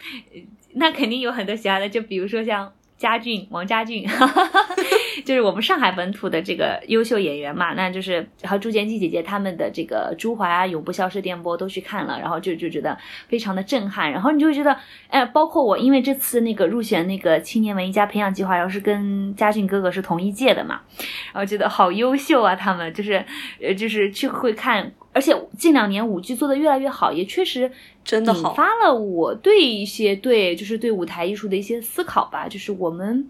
[0.75, 4.07] 那肯定有很多喜欢的，就比如说像家俊、王家俊，
[5.25, 12.97] 就是我们上海本土的这个优秀演员嘛，那就是和朱建基姐姐他们的这个《朱华》啊，《永不消失电波》都去看了，然后就就觉得
[13.29, 14.77] 非常的震撼，然后你就会觉得，
[15.09, 20.81] 哎，包括我，因为这次那个入选那个青年文艺家培养计划，然后是跟家俊哥哥是同一届的嘛，
[21.33, 23.25] 然后觉得好优秀啊，他们就是
[23.63, 24.93] 呃就是去会看。
[25.13, 27.69] 而且近两年舞剧做的越来越好，也确实
[28.05, 32.47] 真的好，发了我对一些对就是对舞台艺术的一些思考吧。
[32.47, 33.29] 就是我们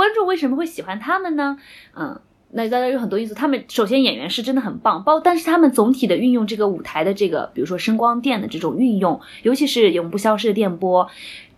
[0.00, 1.58] 观众为什么会喜欢他们呢？
[1.94, 2.18] 嗯，
[2.52, 3.34] 那大家有很多因素。
[3.34, 11.06] 他们首先演员是真的很棒，包但是他们总体的运用这个舞台的这个，比如说声光电的这种运用，尤其是永不消失的电波。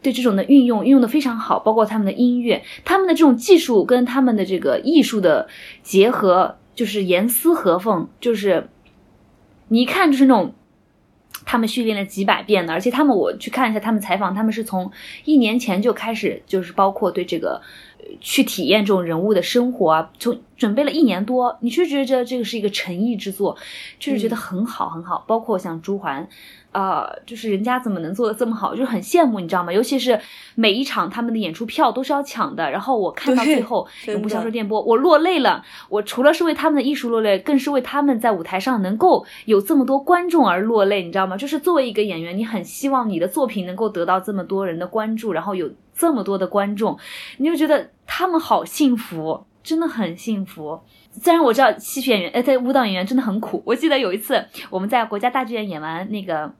[0.02, 5.46] 对这种的运用运用的非常好，包括他们的音乐，他们的这种技术跟他们的这个艺术的
[5.84, 8.66] 结合，就是严丝合缝，就是
[9.68, 10.52] 你一看就是那种
[11.44, 14.90] 他们训练了几百遍的，而且他们我去看一下他们采访，他们是从
[15.24, 17.60] 一年前就开始，就是包括对这个
[17.98, 23.56] 呃去体验这种人物的生活啊，从准备了一年多，你就觉得这个是一个诚意之作，
[23.98, 26.28] 就是觉得很好很好，包括像朱环。
[26.72, 29.72] 呃，就是人家怎么能做的这么好，就是很羡慕，你知道吗？
[29.72, 30.18] 尤其是
[30.54, 35.62] 每一场他们的演出票都是要抢的，然后我看到最后 真永不消失电波，我落泪了。
[35.88, 41.36] 我除了是为他们的艺术落泪，更是为他们在舞台上能够有这么多观众而落泪，你知道吗？
[41.36, 46.98] 就是作为一个演员，你很希望你的作品能够得到这么多人的关注，然后有这么多的观众，
[47.36, 50.80] 你就觉得他们好幸福，真的很幸福。
[51.12, 53.62] 虽然我知道戏曲演员，呃，在舞蹈演员真的很苦。
[53.66, 56.46] 我记得有一次我们在国家大剧院演完那个《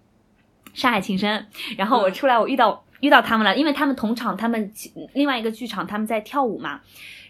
[0.74, 4.72] 上海情深》，然后我嗯出来，我遇到、遇到他们了，因为他们同场，他们
[5.14, 6.80] 另外一个剧场他们在跳舞嘛。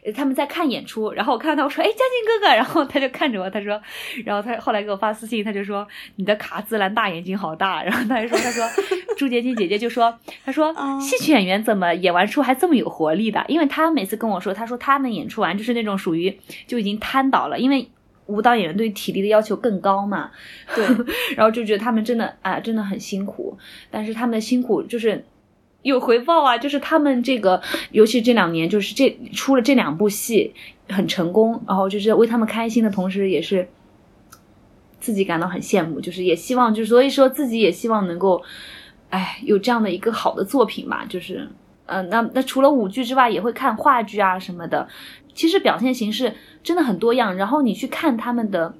[0.04, 3.80] 呃他们在看演出，然后我看到他，我说：“哎，嘉靖哥哥。”然后他就看着我，他说，
[4.24, 5.86] 然后他后来给我发私信，他就说
[6.18, 8.68] ：“你的卡姿兰大眼睛好大。”然后他还说：“他说
[9.16, 10.12] 朱洁金姐姐就说，
[10.44, 13.44] 他说啊戏曲演员怎么演完出还这么有活力的？
[13.46, 17.88] 因为他每次跟我说，他说他们演出完就是那种属于就已经瘫倒了，因为
[18.32, 20.30] 舞蹈演员对体力的要求更高嘛。
[20.74, 20.84] 对，
[21.36, 23.56] 然后就觉得他们真的啊，真的很辛苦，
[23.90, 25.24] 但是他们的辛苦就是
[25.82, 30.54] 有回报啊，就是他们这个，尤其这两年，就是这出了这两部戏
[30.88, 33.68] 很成功，然后就是为他们开心的同时，也是
[35.00, 38.42] 自己感到很羡慕，就是也希望，就是所以说自己也希望能够，
[39.10, 41.48] 哎，有这样的一个好的作品吧，就是
[41.86, 44.86] 呃，那那除了舞剧之外，也会看话剧啊什么的。
[45.34, 48.74] 其实表现形式真的很多样，然后你去看他们的。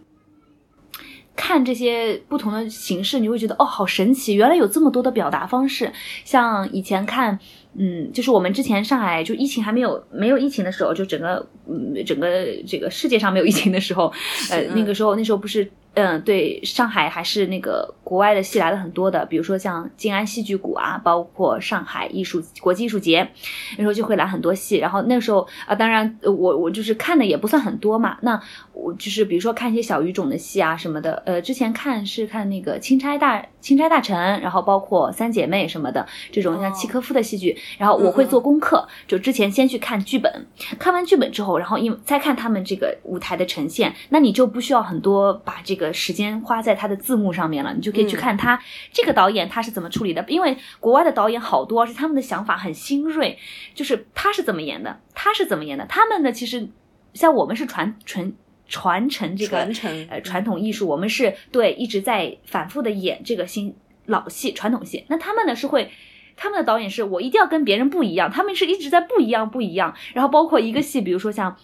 [1.35, 4.35] 看这些不同的形式，你会觉得哦，好神奇！
[4.35, 5.91] 原来有这么多的表达方式。
[6.27, 7.39] 像以前看，
[7.75, 12.29] 嗯，就是我们之前上海就疫情还没有没有疫情的时候，就整个嗯整个
[12.67, 14.13] 这个世界上没有疫情的时候，
[14.51, 15.67] 呃，那个时候那时候不是。
[15.95, 23.31] 嗯，对，上海还是那个国外的戏来了很多的，比如说像静安戏剧谷啊，包括上海艺术国际艺术节，
[23.77, 24.79] 那时候就会来很多戏。
[24.79, 28.17] 然后那时候啊，当然我我就是看的也不算很多嘛。
[28.23, 28.41] 那
[28.73, 31.23] 我就是比如说看一些小语种的戏啊什么的。
[31.27, 37.55] 呃，之前看是看那个钦差大钦差大臣，然后包括三姐妹什么的这种像契科夫的戏剧。
[37.77, 40.47] 然后我会做功课，就之前先去看剧本，
[40.79, 45.82] 看完剧本之后，然后因再看他们这个舞台的呈现，那你就不需要很多把这个。
[45.83, 48.59] 个时间花在他的字幕上面了，你就可以去看他
[48.91, 50.25] 这个导演他是怎么处理的。
[50.29, 53.37] 因为国外的导演好多，而且他们的想法很新锐，
[53.75, 55.85] 就是他是怎么演的，他是怎么演的。
[55.87, 56.71] 他们呢，其实
[57.13, 58.33] 像我们是传传
[58.67, 63.75] 传承这个传承呃传统艺术，我们是对一直在反复的演这个新
[64.07, 65.05] 老戏传统戏。
[65.09, 65.91] 那他们呢是会，
[66.37, 69.95] 他们的导演是我一定要跟别人不一样，他们是一直在不一样不一样。
[70.15, 71.57] 然后包括一个戏，比如说像。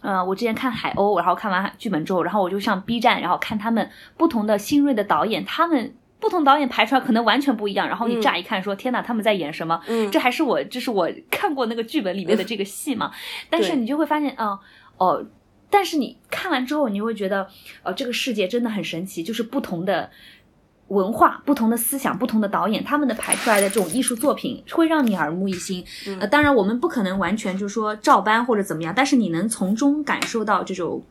[0.00, 7.86] 呃，我之前看海鸥，然后看完剧本之后，然后我就上 B 站，然后看他们不同的新锐的导演，他们不同导演排出来可能完全不一样。
[7.86, 9.80] 然后你乍一看说，天哪，他们在演什么？
[9.86, 13.10] 嗯，这还是我，这是我 看过那个剧本里面的这个戏嘛？
[13.50, 14.58] 但是你就会发现，啊，
[14.96, 15.24] 哦，
[15.68, 17.46] 但是你看完之后，你会觉得，
[17.82, 20.10] 呃，这个世界真的很神奇，就是不同的。
[20.90, 25.84] 文化不同的思想，不同的导演，他们的排出来的这种艺术作品会让你耳目一新。
[26.20, 31.02] 呃，当然我们不可能完全就是说照搬或者怎么样，但是你能从中感受到这种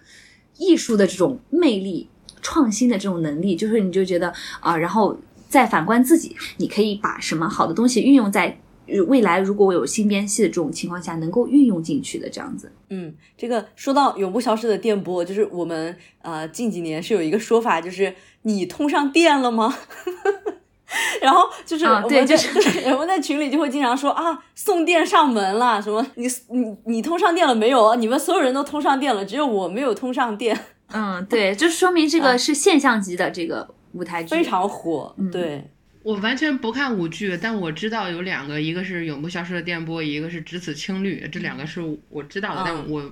[0.57, 2.09] 艺术的这种魅力、
[2.41, 8.59] 创新的这种能力，就是你就觉得啊，然后再反观自己，你可以把什么好的东西运用在。
[9.05, 12.71] 未来如果我有新编戏的这种情况下，能够运用进去的这样子。
[12.89, 18.11] 嗯，这个说到永不消失的电波，就是我们呃近几年是有一个说法，就是
[18.43, 19.77] 你通上电了吗？
[21.21, 22.49] 然后就是我们就是
[22.91, 27.93] 我们在群里就会经常说啊送电上门了，什么你你你通上电了没有？
[27.95, 30.57] 你们所有人都通上电了，只有我没有通上电。
[30.91, 35.15] 嗯，对，就说明这个是现象级的这个舞台剧，非常火。
[35.31, 35.69] 对。
[36.01, 42.63] 我完全不看舞剧，但我知道有两个，一个是永不消失的电波，一个是只此青绿，这两个是我知道的。
[42.65, 43.03] 但我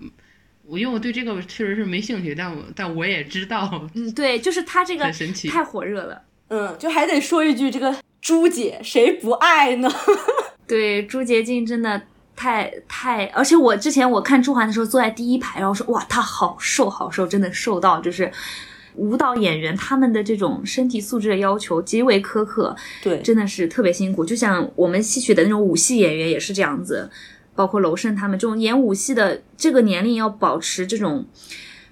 [0.70, 3.88] 我因为我对这个确实是没兴趣，但我但我也知道。
[3.94, 6.22] 嗯，对，就是他这个很神奇，太火热了。
[6.50, 9.90] 嗯，就还得说一句，这个朱姐谁不爱呢？
[10.68, 12.02] 对，朱洁静真的
[12.36, 18.32] 太太，而且我之前我看朱涵的时候坐在第一排，然后说哇，她好瘦好瘦，真的瘦到就是。
[18.96, 24.26] 舞蹈演员他们的这种身体素质的要求极为苛刻，对，真的是特别辛苦。
[24.26, 27.08] 就像我们戏曲的那种武戏演员也是这样子，
[27.58, 31.26] 包括娄胜他们这种演武戏的这个年龄要保持这种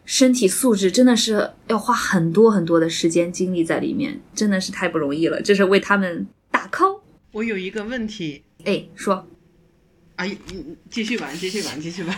[0.06, 5.42] 身体素质，真的是要花很多很多的时间精力在里面，真的是太不容易了。
[5.42, 7.00] 这是为他们打 call。
[7.32, 9.28] 我有一个问题，哎，说，
[10.18, 12.16] 哎，你继续玩，继续玩，继续玩。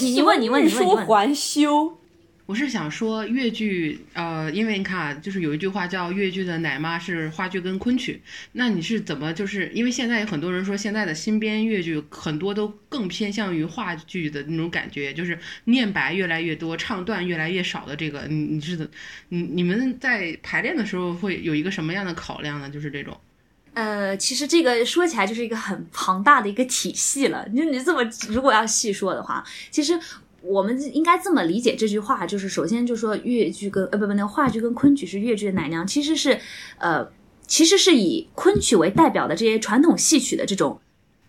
[0.00, 1.98] 你 你问你问你问，说还休。
[2.46, 8.22] 我是想说越剧，呃，因为你看啊，就是有一句话叫越剧的奶妈是话剧跟昆曲。
[8.52, 9.32] 那你是怎么？
[9.34, 18.88] 就是因为现在有很多人说现在的新编越剧很多都更偏向于话剧的那种感觉，就是念白越来越多，唱段越来越少的这个，你你是怎？
[19.30, 22.70] 你你们在排练的时候会有一个什么样的考量呢？
[22.70, 23.18] 就是这种。
[23.74, 27.44] 呃，其实这个说起来就是一个很庞大的一个体系了。
[27.52, 29.98] 你你这么如果要细说的话，其实。
[30.42, 36.38] 我们应该这么理解这句话，就是首先就说越剧跟呃不不那个话剧跟昆曲是越剧的奶娘，其实是
[36.78, 37.08] 呃
[37.46, 40.80] 其实是以昆曲为代表的这些传统戏曲的这种，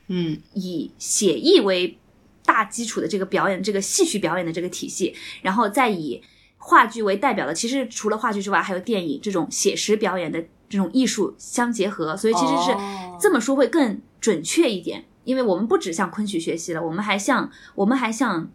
[0.08, 1.98] 嗯，以写意为
[2.46, 6.22] 大基础的这个表演，这个戏曲表演的这个体系，然后再以
[6.58, 10.40] 话剧为代表的，其实除了话剧之外，还有电影这种写实表演的
[10.70, 12.78] 这种艺术相结合，所以其实是
[13.20, 18.52] 这么说会更准确一点，因为我们不只向昆曲学习了，我们还向我们还向。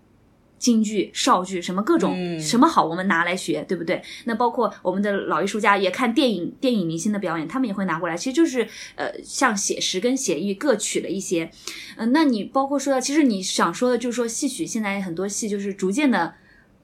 [0.62, 4.00] 京剧、绍剧什么各种什么好，我们拿来学，对不对？
[4.26, 8.16] 那包括我们的老艺术家也看电影、电影明星的表演，他们也会拿过来。
[8.16, 11.50] 其实就是呃，像写实跟写意各取了一些。
[11.96, 16.32] 嗯，那你包括说到，其实你想说的，就是说戏曲现在很多戏就是逐渐的，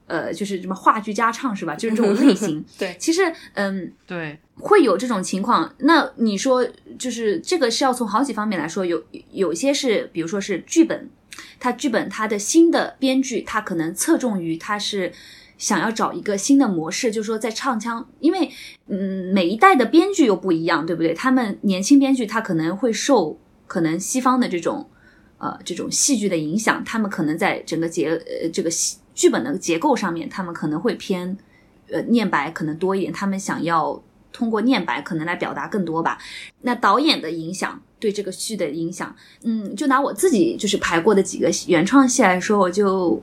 [0.09, 1.77] 呃，就是什么话剧加唱是吧？
[1.77, 2.65] 就是这种类型。
[2.77, 5.73] 对，其实嗯，对，会有这种情况。
[5.79, 6.67] 那你说，
[6.99, 9.01] 就是这个是要从好几方面来说，有
[9.31, 11.09] 有些是，比如说是剧本。
[11.61, 15.13] 他剧本，他的新的编剧，他可能侧重于他是
[15.57, 18.51] 想要找一个新的模式，就是说在唱腔，因为
[18.87, 21.13] 嗯，每一代的编剧又不一样，对不对？
[21.13, 24.89] 他们年轻编剧他可能会受可能西方的这种
[25.39, 31.37] 呃这种戏剧的影响，他们可能在整个结呃这个戏剧本的结构上面，他们可能会偏
[31.91, 34.01] 呃念白可能多一点，他们想要
[34.39, 36.17] 通过念白可能来表达更多吧。
[36.63, 39.13] 那导演的影响对这个剧的影响，
[39.43, 43.21] 嗯，就拿我自己就是排过的几个原创戏来说，我就。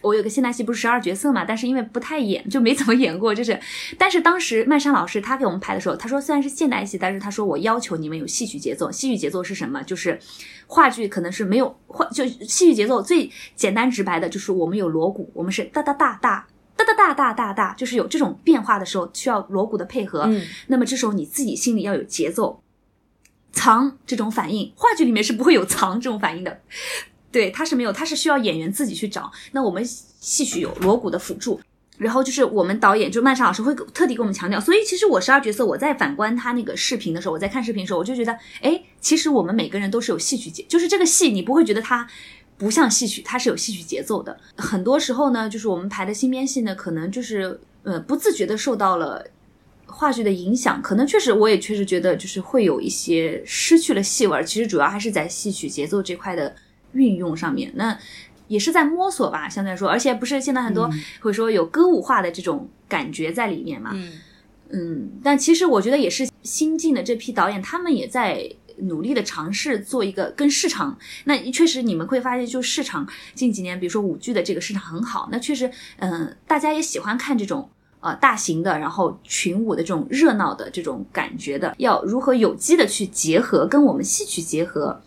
[0.00, 3.34] 我有个现代戏不是十二角色嘛，但是因为不太演，就没怎么演过。
[3.34, 3.58] 就是，
[3.98, 8.92] 但是当时麦山老师他给我们排的时候，他说虽然是现代戏，但是他说我要求你们有戏曲节奏。
[8.92, 9.82] 戏曲节奏是什么？
[9.82, 10.16] 就是
[10.68, 16.46] 话剧可能是没有话，就戏曲节奏最简单直白的就是我们有锣鼓，我们是哒哒哒哒
[16.78, 20.22] 哒哒哒哒哒哒，就是有这种变化的时候需要锣鼓的配合。
[20.26, 22.62] 嗯，那么这时候你自己心里要有节奏，
[23.52, 26.60] 藏这种反应，话剧里面是不会有藏这种反应的。
[27.30, 29.30] 对，他是没有，他是需要演员自己去找。
[29.52, 31.60] 那我们戏曲有锣鼓的辅助，
[31.98, 34.58] 然后就是我们导演，就曼莎老师会特地给我们强调。
[34.60, 42.08] 所以其实我十二角色，我在反观他那个视频的时候，我在看视频的时候，我就觉得，哎，其实我们每个人都是有戏曲节，就是这个戏你不会觉得它
[42.58, 44.36] 不像戏曲，它是有戏曲节奏的。
[44.56, 49.24] 很多时候呢，就是我们排的新编戏呢，可能就是呃不自觉的受到了
[49.86, 54.44] 话剧的影响，可能确实我也确实觉得就是会有一些失去了戏味儿。
[54.44, 56.54] 其实主要还是在戏曲节奏这块的。
[56.94, 57.96] 运用上面，那
[58.48, 60.90] 也是在摸索吧，相对来说，而且不是现在很多
[61.20, 64.12] 会说有歌舞化的这种感觉在里面嘛，嗯
[64.70, 68.50] 嗯，但其实我觉得也是新进的这批导演，他们也在
[68.82, 77.68] 努力的尝试做一个跟市场，那确实你们会发现，就市场近几年，比如说舞剧的这个市场很好，那确实，嗯，大家也喜欢看这种
[78.00, 85.00] 呃大型的，然后群舞的这种热闹的这种感觉的，要如何有机的去结合，跟我们戏曲结合。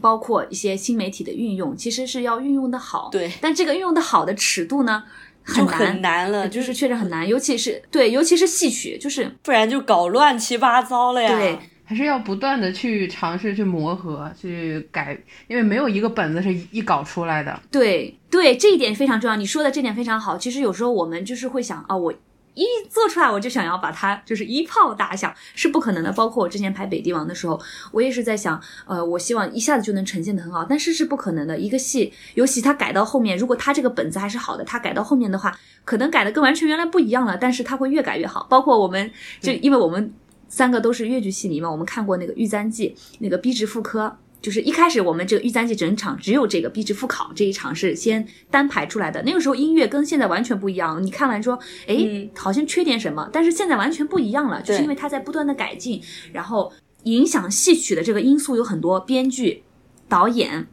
[0.00, 3.30] 包括一些新媒体的运用，其实是要运用的好，对。
[3.40, 5.04] 但这个运用的好的尺度呢，
[5.44, 11.38] 很难，很难了，就是确实很难，尤其是对，尤其是戏曲，就是不然就搞乱七八糟了呀。
[11.38, 15.16] 对，还是要不断的去尝试、去磨合、去改，
[15.46, 17.60] 因为没有一个本子是一稿出来的。
[17.70, 19.36] 对，对，这一点非常重要。
[19.36, 20.36] 你说的这点非常好。
[20.36, 22.12] 其实有时候我们就是会想啊，我。
[22.56, 26.12] 一做出来我就想要把它就是一炮打响，是不可能的。
[26.12, 27.60] 包括我之前拍《北帝王》的时候，
[27.90, 31.58] 我也是在想，呃，我希望一下子就能呈现的很好，但是是不可能的。
[31.58, 35.52] 一个戏，尤其他改到后面，如果他这个本子还是好的，他改到后面的话，
[35.84, 38.46] 可能改的跟完全原来不一样了，但是他会越改越好。
[38.48, 39.10] 包括我们，
[39.40, 40.14] 就因为我们
[40.48, 44.16] 三个都是越剧戏迷嘛，我们看过那个《玉簪记》，那个逼直妇科。
[44.42, 51.02] 就是一开始我们这个《玉簪记》整场只有这个逼职复考这一场是先单排出来的，那个时候音乐跟现在完全不一样。
[51.02, 55.98] 你看完说，哎，好像缺点什么，但是现在完全不一样了，就是因为它在不断的改进，
[56.30, 56.70] 然后
[57.04, 59.62] 影响戏曲的这个因素有很多，编剧、
[60.10, 60.66] 导演、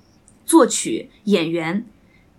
[0.45, 1.85] 作曲、演员。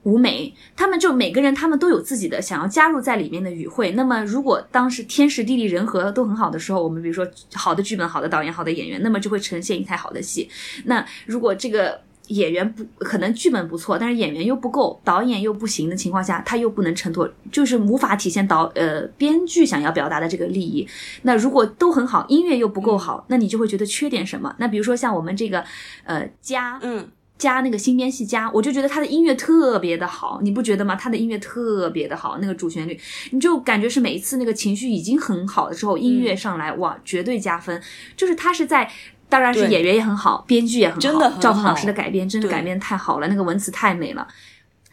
[0.05, 3.93] 舞美，他们就每个人，他们都有自己的想要加入在里面的语汇。
[3.93, 10.49] 那么，如果当时天时地利人和都很好的时候，我们比如说好的剧本、好的导演、好的演员，那么就会呈现一台好的戏。
[10.87, 20.89] 那如果这个演员不可能剧本不错，但是演员又不够，导演又不行的情况下，他又不能承托，就是无法体现导呃编剧想要表达的这个利益。
[21.23, 24.53] 那如果都很好，音乐又不够好，那你就会觉得缺点什么？
[24.59, 25.65] 那比如说像我们这个
[26.03, 27.09] 呃家，嗯。
[27.43, 30.95] 加那个新编戏加，我就觉得他的音乐特别的好，你不觉得吗？
[30.95, 32.97] 他的音乐特别的好，那个主旋律，
[33.33, 37.83] 你就感觉是每一次那个情绪已经很好的时候，音乐上来哇，绝对加分。
[38.17, 38.89] 就是他是在，
[39.29, 44.29] 当然是演员也很好，编剧也很好，真的赵鹏老师的改编真的改编太好了，那个文词太美了。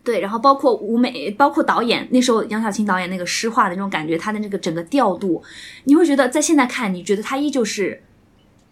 [0.03, 5.43] 对，然后包括舞美，包括导演，那时候杨晓青导演那个诗画的那种感觉，他的那个整个调度，
[5.83, 8.01] 你会觉得在现在看，你觉得他依旧是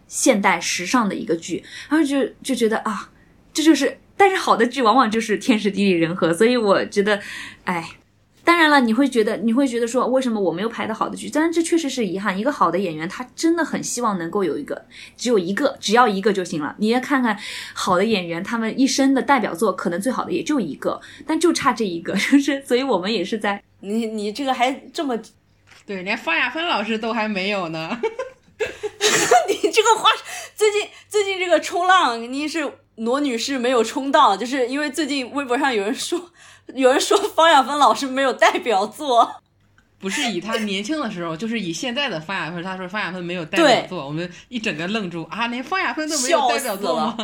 [0.08, 3.10] 现代时尚的一个剧，然后就就觉得啊。
[3.58, 7.20] 这就是，但是好的剧往往就是天时地利人和，所以我觉得，
[7.64, 7.90] 哎，
[8.44, 11.28] 当然了，你会觉得，你会觉得说，为什么我没有排到好的剧？
[11.28, 12.38] 当然这确实是遗憾。
[12.38, 14.86] 一个好的演员，他真的很希望能够有一个，
[15.16, 16.76] 只有一个，只要一个就行了。
[16.78, 17.36] 你要看看
[17.74, 25.18] 好的演员，他们一生的代表作，可能最好的也就一个，但就差这一个， 就是，所以我们也是在你你这个还这么，
[25.84, 28.00] 对，连方亚芬老师都还没有呢。
[29.48, 30.08] 你这个话，
[30.54, 32.72] 最近最近这个冲浪，你是。
[32.98, 36.30] 罗女士没有冲到，就是因为最近微博上有人说，
[36.74, 39.36] 有人说方亚芬老师没有代表作，
[39.98, 47.16] 不是以她年轻的时候，就是以现在的方亚芬，他说方亚芬没有代表作，我们一整个愣住啊，连方亚芬都没有代表作吗？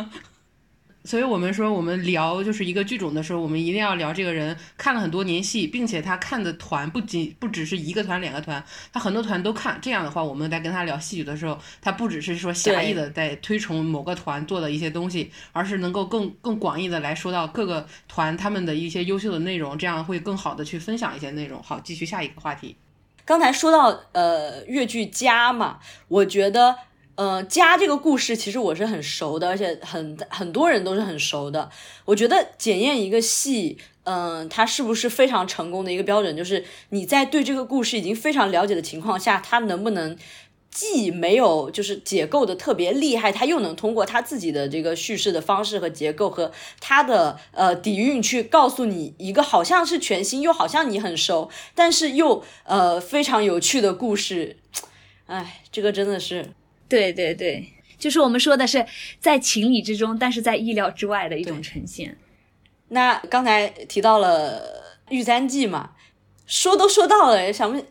[1.05, 9.77] 所以我们说，我们聊就是一个剧种的时候，我们一定要聊这个人看了很多年戏，并且他看的团不仅不只是一个团、两个团，他很多团都看。
[9.81, 21.61] 这样的话，我们在跟他聊戏曲的时候，他不只是说狭义的在推崇某个团做的一些东西，而是能够更更广义的来说到各个团他们的一些优秀的内容，这样会更好的去分享一些内容。
[21.61, 22.75] 好，继续下一个话题。
[23.23, 26.75] 刚才说到呃越剧家嘛，我觉得。
[27.15, 31.69] 呃，家这个故事其实我是很熟的，而且很很多人都是很熟的。
[32.03, 40.17] 我觉得检验一个戏，嗯、它是不是非常成功的一个标准，就是你在对这个故事已经非常了解的情况下，它能不能
[40.69, 46.51] 既没有就是解构的特别厉害，它又能通过它自己的这个叙事的方式和结构和
[46.81, 54.57] 它的呃底蕴去告诉你一个好像是全新又好像你很熟，但是又呃非常有趣的故事。
[55.27, 56.49] 哎，这个真的是
[56.87, 57.67] 对对对，
[57.97, 58.85] 就是我们说的是
[59.19, 62.17] 在情理之中，但是在意料之外的一种呈现。
[62.89, 64.61] 那刚才提到了
[65.13, 65.91] 《玉簪记》嘛，
[66.45, 67.83] 说都说到了，想不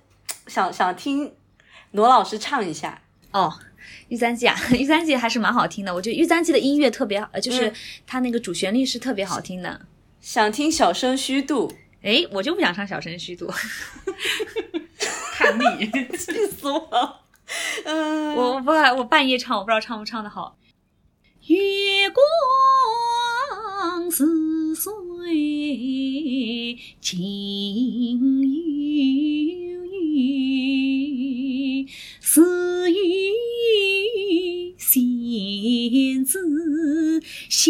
[0.47, 1.35] 想想听
[1.91, 3.03] 罗老师唱一下？
[3.33, 3.53] 哦，
[4.09, 5.93] 玉簪记啊，玉簪记还是蛮好听的。
[5.93, 7.75] 我觉得玉簪记的音乐特别好，呃就是嗯
[8.07, 9.81] 它那个主旋律是特别好听的。
[10.21, 13.53] 想听小声虚度，哎，我就不想唱小声虚度，
[15.35, 15.91] 看腻。
[16.17, 17.24] 气死我了！
[18.37, 20.57] 我我不我半夜唱，我不知道唱不唱的好。
[21.47, 24.91] 月光似水
[27.01, 31.87] 情悠悠，
[32.21, 32.95] 似与
[34.79, 37.21] 仙子
[37.51, 37.63] 下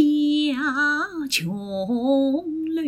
[1.28, 2.44] 琼
[2.74, 2.82] 楼。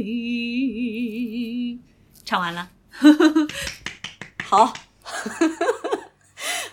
[2.24, 2.70] 唱完了。
[4.44, 4.72] 好，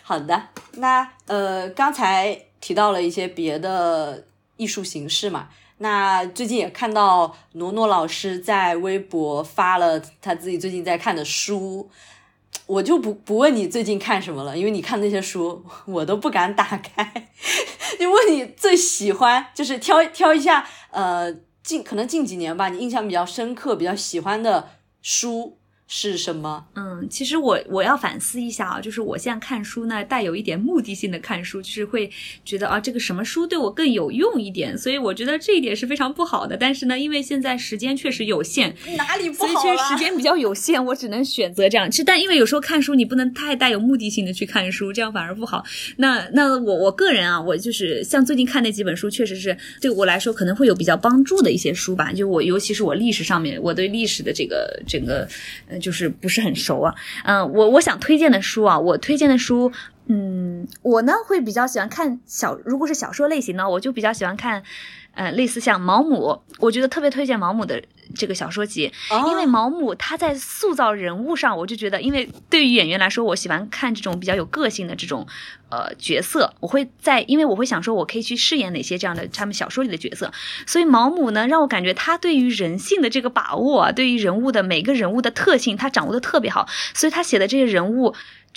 [0.03, 0.49] 好的。
[0.83, 4.25] 那呃，刚才提到了一些别的
[4.57, 5.47] 艺术形式嘛。
[5.77, 11.89] 那最近也看到挪挪老师在微博发了他自己最近在看的书，
[12.65, 17.29] 我就不不问你最近看什么了，因为你看那些书我都不敢打开。
[17.97, 24.67] 就问你最喜欢，就是挑挑一下，呃，近可能近几年吧，你印象比较深刻、比较喜欢的
[25.01, 25.57] 书
[25.95, 26.65] 是什么？
[26.73, 32.09] 嗯，其实我我要反思一下啊，就是我现在看书呢，带有一点目的性的看书，就是会
[32.43, 36.57] 觉得啊，这个什么书对我更有用一点，所以我觉得这一点是非常不好的。
[36.57, 39.77] 但是呢，因为现在时间确实有限，哪里不所以好了？
[39.77, 41.89] 确实时间比较有限，我只能选择这样。
[41.91, 45.63] 其实，但因为有时候看书你不能太带有目的性的去看书，这样反而不好。
[45.97, 52.11] 那那我我个人啊，我就是像最近看那几本书，确实是对我来说可能会有比较帮助的一些书吧。
[52.11, 55.27] 就我尤其是我历史上面，我对历史的这个整个
[55.69, 56.95] 呃就是不是很熟啊。
[57.25, 59.71] 嗯、我我想推荐的书啊，我推荐的书。
[60.05, 64.61] 嗯，我呢会比较喜欢看小，如果是小说类型呢，我就比较喜欢看，
[65.13, 67.81] 呃，类似像毛姆，我觉得特别推荐毛姆的
[68.15, 69.25] 这个小说集，哦。
[69.29, 75.27] 因为毛姆他在塑造人物上，我就觉得，因为对于演员来说，我喜欢看这种比较有个性的这种
[75.69, 80.31] 呃角色，我会在，因为我会想说，我可以去饰演哪些这样的他们小说里的角色，
[80.65, 88.13] 所以毛姆呢，让我感觉他对于人性的这个把握啊，对于人物的每个人物的特性，他掌握的特别好，所以他写的这些人物。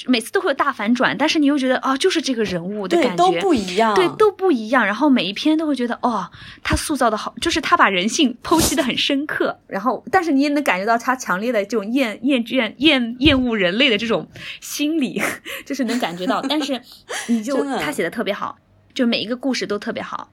[0.07, 4.84] 每次都会有大反转，但是你又觉得啊、就是这个人物的感觉，都不一样，对，都不一样。
[4.84, 6.30] 然后每一篇都会觉得，哦，
[6.62, 9.59] 他塑造的好，就是他把人性剖析的很深刻。
[9.66, 14.28] 然后，但是你也能感觉到他强烈的这种厌厌倦厌厌恶人类的这种
[14.61, 15.22] 心理，
[15.64, 16.42] 就是能感觉到。
[16.42, 16.80] 但是
[17.28, 18.59] 你就他写的特别好，
[18.92, 20.30] 就每一个故事都特别好。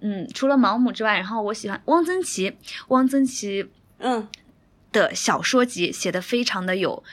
[0.00, 2.56] 嗯，除了毛姆之外，然后我喜欢汪曾祺，
[2.88, 3.68] 汪曾祺
[3.98, 4.26] 嗯，
[4.92, 7.04] 的小说集写的非常的有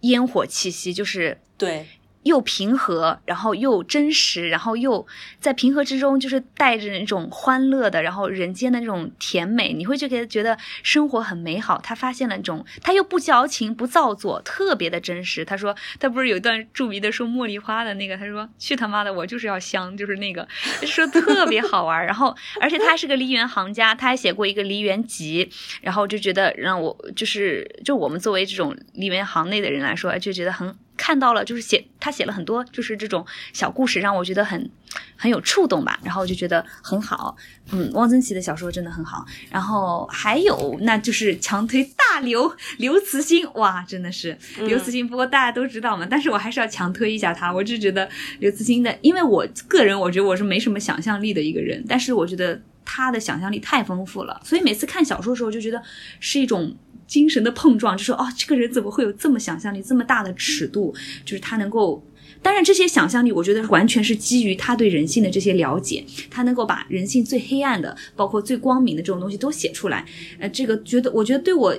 [0.00, 1.86] 烟火气息，就是对，
[2.28, 5.06] 又平和，然后又真实，然后又
[5.40, 11.80] 在平和之中，就是带着那种欢乐的，然后人间的那种甜美，你会就给他觉得生活很美好。
[11.82, 15.44] 他发现了那种，他又不矫情不造作，特别的真实。
[15.44, 20.46] 他说，他不是有一段著名的说茉莉花的那个，他说去他妈的，我就是要香，就是那个，
[20.86, 22.04] 说特别好玩。
[22.04, 25.50] 然后，而且他还是个梨园行家，他还写过一个梨园集，
[25.80, 33.24] 然后就觉得让我就是就我们作为这种梨园行内的人来说，就觉得很看到了，就是写他写了很多就是这种
[33.54, 34.70] 小故事，让我觉得很
[35.16, 37.34] 很有触动吧，然后我就觉得很好。
[37.70, 39.24] 嗯，汪曾祺的小说真的很好。
[39.50, 45.08] 然后还有那就是强推大刘 刘慈欣，哇，真的是刘慈欣。
[45.08, 47.52] 不过大家都知道嘛，但是我还是要强推一下他。
[47.52, 48.08] 我就觉得
[48.40, 52.60] 刘慈欣的，因为我个人我觉得我是没什么想象力的一个人，但是我觉得
[52.90, 55.82] 他的想象力太丰富了，所以每次看小说的时候就觉得
[56.18, 56.74] 是一种。
[57.08, 60.94] 精神的碰撞，就说哦，这个人怎么会有这么想象力，这么大的尺度？
[61.24, 62.04] 就是他能够，
[62.42, 70.04] 当然这些想象力，我觉得完全是基于他对人性的这些了解，他能够把人性最黑暗的，包括最光明的这种东西都写出来。
[70.38, 71.74] 呃，这个觉得，我觉得对我。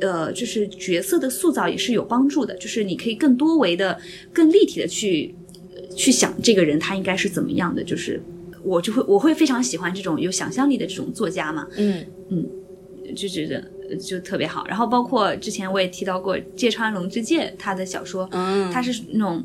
[0.00, 3.98] 呃，就是角色的塑造也是有帮助的，就是你可以更多维的、
[4.32, 5.34] 更立体的去
[5.96, 8.22] 去想这个人他应该是怎么样的，就是
[8.62, 11.66] 我就会我会非常喜欢这种有想象力的这种作家嘛。
[11.76, 12.46] 嗯嗯
[13.16, 13.56] 就觉得
[13.90, 14.64] 呃就特别好。
[14.68, 19.42] 然后包括之前我也提到过芥川龙之介他的小说，嗯，他是那种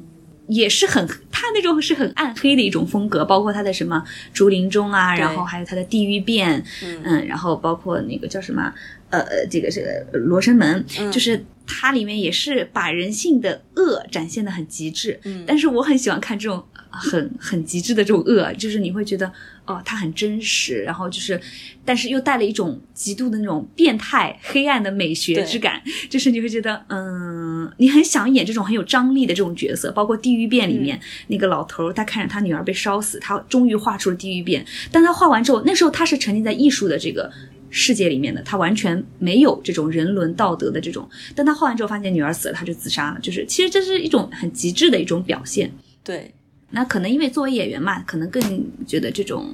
[0.47, 8.71] 也是很他那种是很暗黑的一种风格，包括他的什么竹林中啊，然后还有他的地狱变，嗯嗯，然后包括那个叫什么，
[9.09, 15.19] 呃，呃这个这个罗生门，嗯就是它里面也是把人性的恶展现的很极致。
[15.23, 19.31] 嗯但是我很喜欢看这种很很极致的这种恶，就是你会觉得
[19.65, 21.39] 哦，它很真实，然后就是，
[21.83, 37.29] 但是又带了一种极度的那种变态、黑暗的美学之感，就是你会觉得嗯，你很想演这种很有张力的这种角色，包括《地狱变》里面、那个老头儿，他看着他女儿被烧死，他终于画出了地狱变，但他画完之后，那时候他是沉浸在艺术的这个。
[37.69, 43.19] 世界里面的他完全没有这种人伦道德的这种，但他画完之后发现女儿死了，他就自杀了。
[43.19, 45.71] 就是其实这是一种很极致的一种表现。
[46.03, 46.33] 对，
[46.71, 48.41] 那可能因为作为演员嘛，可能更
[48.85, 49.51] 觉得这种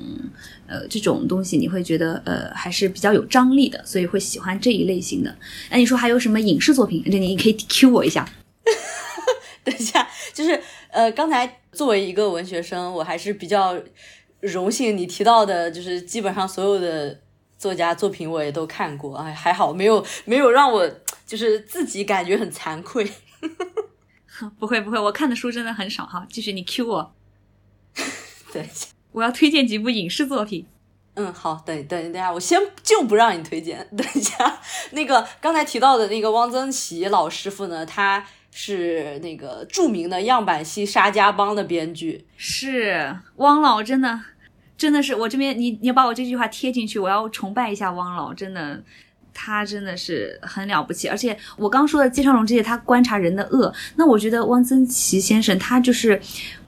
[0.68, 5.36] 呃这种东西你会觉得呃还是比较有张力的，所以会喜欢这一类型的。
[5.70, 7.04] 那你说还有什么影视作品？
[7.06, 8.28] 这你可以 Q 我一下。
[9.64, 10.60] 等一下，就是
[10.90, 13.80] 呃，刚才作为一个文学生，我还是比较
[14.40, 17.20] 荣幸你提到的，就是基本上所有的
[17.62, 20.90] 作家作品我也都看过，哎，还好没有没有让我
[21.28, 23.08] 就是自己感觉很惭愧。
[24.58, 26.26] 不会不会，我看的书真的很少哈。
[26.28, 27.14] 继续你 Q 我，
[28.52, 30.66] 等一下，我要推荐几部影视作品。
[31.14, 33.88] 嗯，好，等等等一下，我先就不让你推荐。
[33.96, 34.60] 等一下，
[34.94, 42.26] 那个刚才提到的那个汪曾祺老师傅呢，他是那个著名的样板戏《沙家浜》的编剧。
[42.36, 44.20] 是汪老，真的，
[44.82, 48.82] 真的是我这边你你要把我这句话贴进去，我要崇拜一下汪老，真的，
[49.32, 51.08] 他真的是很了不起。
[51.08, 56.20] 而且我刚说的介绍龙这些，他观察人的恶，那我觉得汪曾祺先生他就是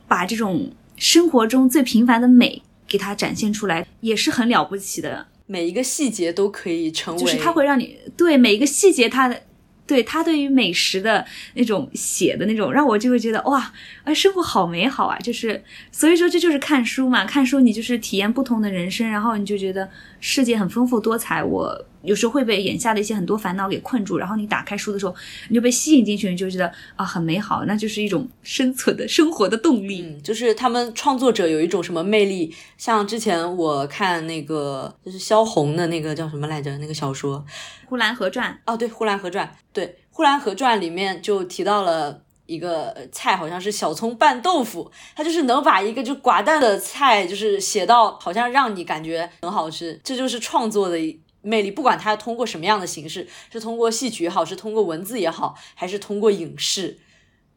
[0.08, 5.26] 把这种生活中最平凡的美给他展现出来，也是很了不起的。
[5.48, 9.42] 每一个细节都可以成为，就是他会让你对每一个细节他的。
[9.86, 11.26] 对他对于美食的
[11.56, 13.72] 那种写的那种，让我就会觉得哇，
[14.04, 15.18] 哎，生活好美好啊！
[15.20, 15.62] 就是
[15.92, 21.44] 所以说这就是看书嘛，看书你就是体验不同的人生，然后你就觉得世界很丰富多彩。
[21.44, 25.16] 我有时候会被眼下的一些很多烦恼给困住，然后你打开书的时候，
[25.50, 30.02] 你就被吸引进去，你就觉得啊很美好，那就是一种生存的生活的动力。
[30.02, 37.44] 嗯，就是他们创作者有一种什么魅力，像之前我看那个就是萧红的那个叫什么来着，那个小说
[37.90, 42.22] 《呼兰河传》哦，对，《呼兰河传》，对，《呼兰河传》里面就提到了。
[42.46, 50.98] 一个菜好像是小葱拌豆腐，它就是能把一个就寡淡的菜，就是写到好像让你感觉很好吃，这就是创作的
[51.44, 51.70] 魅力。
[51.70, 56.98] 不管它通过什么样的形式，是通过戏曲也好，是通过文字也好，还是通过影视。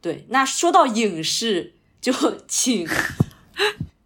[0.03, 2.13] 对，那说到影视，就
[2.47, 2.87] 请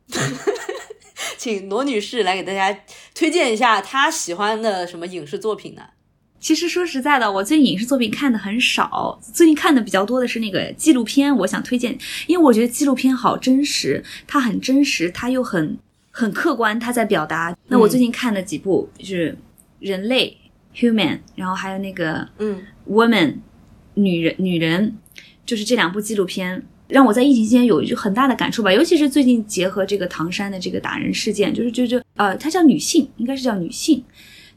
[1.36, 2.80] 请罗女士来给大家
[3.14, 5.82] 推荐一下她喜欢的什么影视作品呢？
[6.38, 11.36] 其实说实在的，我最近影视作品看的很少，最近看的比较多的是那个纪录片。
[11.36, 15.76] 我想推荐，因为我觉得纪录片好真实，它很真实，它又很
[16.10, 17.54] 很客观，它在表达。
[17.68, 19.32] 那我最近看的几部就是
[19.80, 20.38] 《人类》
[20.78, 22.62] （Human），然后还有那个嗯
[22.92, 23.32] 《Woman》
[23.94, 24.96] 女人女人，
[25.44, 26.62] 就是这两部纪录片。
[26.88, 34.02] 让我在疫情期间有一个很大的感触吧，尤其是最近结合这个唐山的这个打人事件，就是就就呃，它叫女性，应该是叫女性，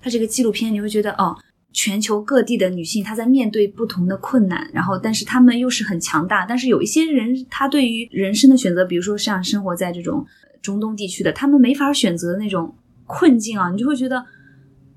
[0.01, 1.37] 它这个纪录片你会觉得哦，
[1.73, 10.25] 全球各地的女性她在面对不同的困难，然后但是她们又是很强大，但是有一些人她对于人生的选择，比如说像生活在这种
[10.59, 14.25] 中东地区的，他们没法选择的那种困境啊，你就会觉得，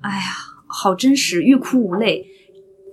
[0.08, 0.24] 哎呀，
[0.66, 2.26] 好真实，欲哭无泪。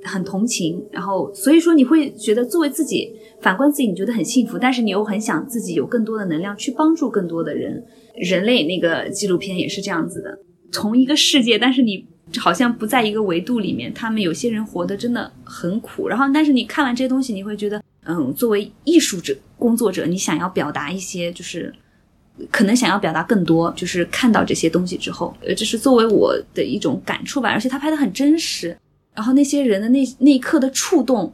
[0.06, 3.10] 很同情，然后所以说你会觉得作为自己
[3.40, 7.82] 反观自己，你觉得很幸福，但是你又很想自己有更多的能量去帮助更多的人。
[8.18, 10.38] 人类那个纪录片也是这样子的，
[10.74, 12.06] 同一个世界，但是你
[12.38, 13.94] 好像不在一个维度里面。
[13.94, 21.74] 他们有些人活得真的很苦，然后但是你看完这些东西，你会觉得，嗯，作为艺术者工作者，你想要表达一些就是。
[22.52, 27.50] 可能想要表达更多，就是看到这些东西之后，呃，这是作为我的一种感触吧。
[27.50, 28.78] 而且他拍的很真实，
[29.14, 31.32] 然后那些人的那那一刻的触动，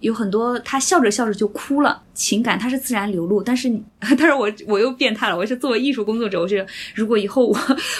[0.00, 3.42] 有很多他笑着笑着就哭了，情感它是自然流露。
[3.42, 7.58] 但是 你，但是我我又变态了，我是作为艺术工作者，我觉得如果以后我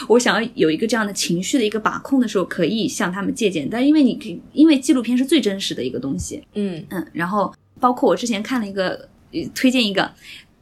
[0.09, 3.67] 我想要有一个这样的情绪的一个把控的时候，可以向他们借鉴。
[3.71, 10.11] 但因为你因为纪录片是最真实的一个东西，嗯嗯，然后包括我之前看了一个，呃推荐一个，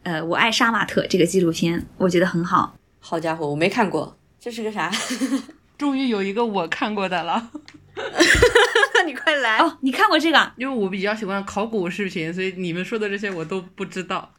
[0.02, 2.76] 呃，我爱杀马特这个纪录片，我觉得很好。
[3.00, 4.90] 好家伙，我没看过，这是个啥？
[5.78, 7.50] 终于有一个我看过的了，
[9.06, 10.52] 你快来哦，你看过这个？
[10.56, 14.32] 因为我比较喜欢考古视频，所以你们说的这些我都不知道。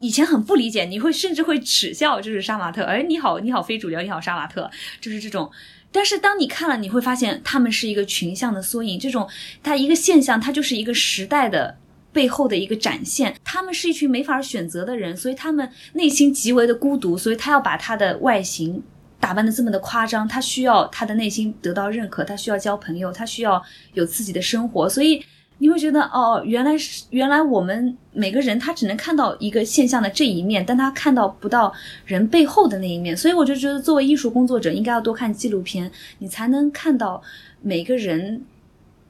[0.00, 2.84] 以前很不理解，你会甚至会耻笑，就是杀马特。
[2.84, 4.70] 哎，你好，你好，非主流，你好，杀马特，
[5.00, 5.50] 就是这种。
[5.90, 9.00] 但是当你看了，你会发现他们是一个群像的缩影。
[9.00, 9.28] 这种
[9.60, 11.76] 它一个现象，它就是一个时代的
[12.12, 13.34] 背后的一个展现。
[13.44, 18.82] 他们是一群没法选择的人，所以他们内心极为的孤独，所以他要把他的外形
[19.20, 23.62] 打扮的这么的夸张，他需要他的内心得到认可，他需要交朋友，他需要
[23.94, 25.22] 有自己的生活，所以。
[25.60, 31.74] 你会觉得哦，原来是原来我们每个人他只能看到一个现象的这一面，但他看到不到
[32.06, 35.90] 人背后的那一面，所以我就觉得作为艺术工作者，应该要多看纪录片，
[36.20, 37.20] 你才能看到
[37.60, 38.44] 每个人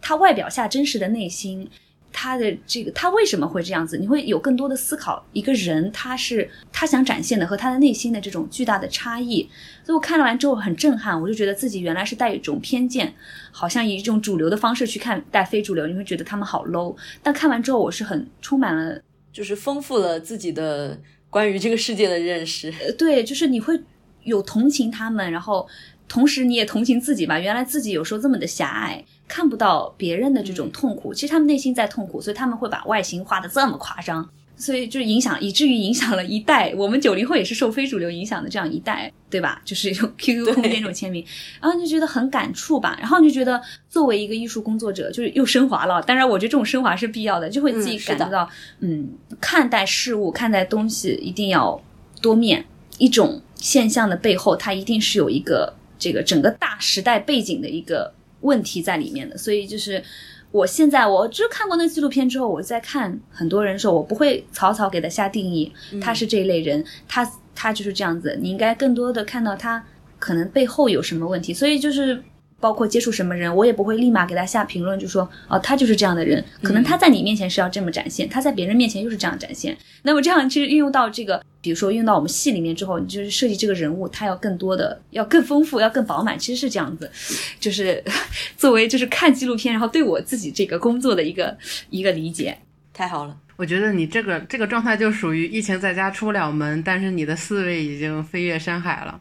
[0.01, 1.69] 他外表下真实的内心。
[2.13, 3.97] 他的这个，他为什么会这样子？
[3.97, 5.25] 你会有更多的思考。
[5.33, 9.49] 一个人，他是他想展现的和他的内心的这种巨大的差异。
[9.85, 13.15] 所以我看了完之后很震撼，我就觉得自己原来是带一种偏见，
[13.53, 16.97] 好像以一种主流的方式去看待非主流，你会觉得他们好 low。
[17.23, 19.01] 但看完之后，我是很充满了，
[19.33, 20.99] 就是丰富了自己的
[21.31, 22.73] 关于这个世界的认识。
[22.99, 23.79] 对，就是你会
[24.25, 25.69] 有同情他们，然后
[26.09, 27.39] 同时你也同情自己吧。
[27.39, 29.05] 原来自己有时候这么的狭隘。
[29.29, 34.27] 看不到别人的这种痛苦，其实他们内心在痛苦，所以他们会把外形画的这么夸张，
[34.57, 36.73] 所以就影响，以至于影响了一代。
[36.75, 39.61] 我们九零后也是受非主流影响的这样一代，对吧？
[39.65, 41.25] 就是用 QQ 空间这种签名，
[41.61, 42.97] 然后就觉得很感触吧。
[42.99, 43.61] 然后就觉得
[43.91, 46.03] 作为一个艺术工作者，就是又升华了。
[46.03, 48.49] 当然，我觉得这种升华是必要的，就会自己感觉到，
[48.81, 49.11] 嗯，
[49.41, 51.81] 看待事物、看待东西一定要
[52.23, 52.65] 多面。
[52.97, 58.13] 一种现象的背后，它一定是有一个这个整个大时代背景的一个。
[58.41, 60.03] 问题在里面的，所以就是
[60.51, 69.85] 我现在，我就看过那个纪录片之后，我在看很多人的时候，我不会草草给他下定义，他是这一类人，他他就是这样子，你应该更多的看到他
[70.19, 72.23] 可能背后有什么问题，所以就是。
[72.61, 76.45] 包括接触什么人，我也不会立马给他下评论，就说哦，他就是这样的人。
[76.61, 79.79] 可能他在你面前是要这么展现，他在别人面前又是这样展现。
[80.03, 86.39] 那么这样其实运用到这个，比如说用到我们戏里面之后，你就是设计这个人物，他要更多的，要更丰富，要更饱满。
[86.39, 87.11] 其实是这样子，
[87.59, 88.03] 就是
[88.57, 91.57] 作为就是看纪录片，然后对我自己这个工作的一个
[91.91, 92.57] 一个理解。
[92.93, 99.21] 太好了，我觉得你这个这个状态就属于疫情在家出不了门，但是你的思维已经飞越山海了。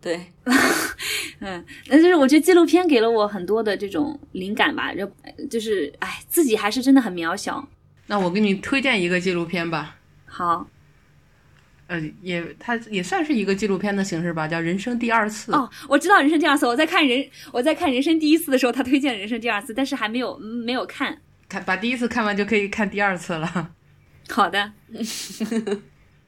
[0.00, 0.18] 对，
[1.40, 5.10] 嗯，那就是我觉得纪录片给了我很多的这种灵感吧，就
[5.50, 7.68] 就是哎，自己还是真的很渺小。
[8.06, 9.96] 那我给你推荐一个纪录片吧。
[10.24, 10.66] 好，
[11.90, 15.50] 呃，也它也算是一个纪录片的形式吧，叫《人生第二次》。
[15.56, 21.20] 哦，我知道《人生第二次》，我在看人我在看《人生第一次》的时候，他推荐《人生第二次》，但是还没有没有看。
[21.48, 23.72] 看把第一次看完就可以看第二次了。
[24.30, 24.72] 好的。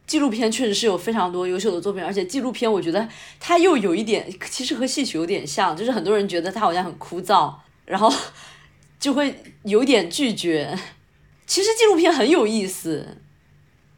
[0.04, 3.08] 纪录片确实是有非常多优秀的作品，而且纪录片我觉得
[3.38, 7.54] 它又有一点，其实和戏曲有点像，就是很多人觉得它好像很枯燥，
[7.86, 8.12] 然后
[8.98, 9.32] 就会
[9.62, 10.76] 有点拒绝。
[11.46, 13.21] 其实纪录片很有意思。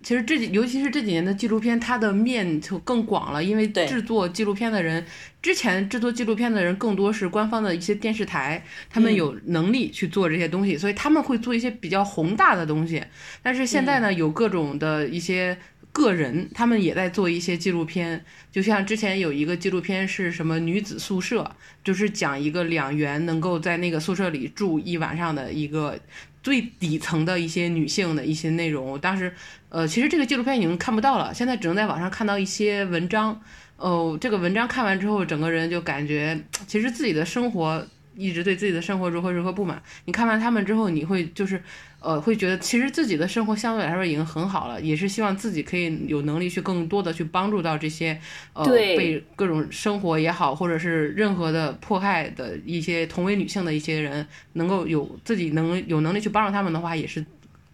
[0.04, 5.04] 其实这尤其是这几年的纪录片，它的面就更广了，因为制作纪录片的人，
[5.42, 13.02] 之前制作纪录片的人更多是官方的一些电视台，他们有能力去做这些东西，所以他们会做一些比较宏大的东西。
[13.42, 15.58] 但是现在呢，有各种的一些。
[15.92, 21.48] 个人他们也在做一些纪录片，就像之前有一个纪录片是什么女子宿舍，
[21.84, 25.96] 就是讲一个两元能够在那个宿舍里住一晚上的一个
[26.44, 28.96] 最底层的一些女性的一些内容。
[29.00, 29.34] 当时，
[29.70, 33.40] 呃，其实这个纪录片已经看不到了，现在只能在网上看到一些文章。
[33.76, 37.84] 哦，这个文章看完之后，整个人就感觉其实自己的生活
[38.16, 39.82] 一直对自己的生活如何如何不满。
[40.04, 41.62] 你看完他们之后，你会就是。
[42.04, 48.20] 呃，会觉得其实自己的生活相对来说已经很好了，也是希望自己可以有能力去更多的去帮助到这些
[48.52, 57.24] 呃被各种生活也好，或者是任何的迫害的一些同为女性的一些人，能够有自己能有能力去帮助他们的话，也是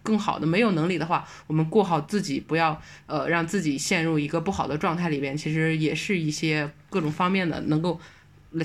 [0.05, 0.47] 更好的。
[0.47, 8.01] 没有能力的话，我们过好自己，不要呃让自己陷入一个不好的状态里边，其实也是一些各种方面的能够。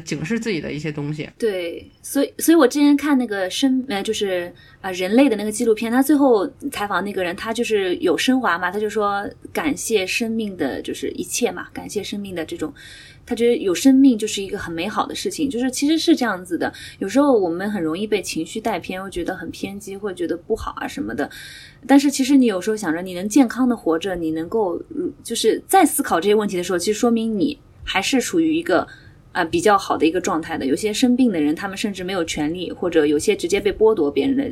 [0.03, 9.23] 警示自己的一些东西，对，所以，所以我之前看那个生，呃，就是啊，人类的那个纪录片，他最后采访那个人，他就是有升华嘛，他就说
[9.53, 12.73] 感谢生命的，就是一切嘛，感谢生命的这种，
[13.27, 16.73] 他觉得有生命就是一个很美好的事情，就是其实是这样子的。
[16.97, 21.29] 有时候我们很容易被情绪带偏，会觉得很偏激，会觉得不好啊什么的。
[21.85, 24.81] 但是其实你有时候想着你能健康的活着，你能够
[25.23, 28.87] 就是在思考这些问题的时候，其实说明你还是处于一个。
[29.35, 34.49] 啊，比较好的一个状态的，有些生病的人，他们甚至没有权利，或者有些直接被剥夺别人的、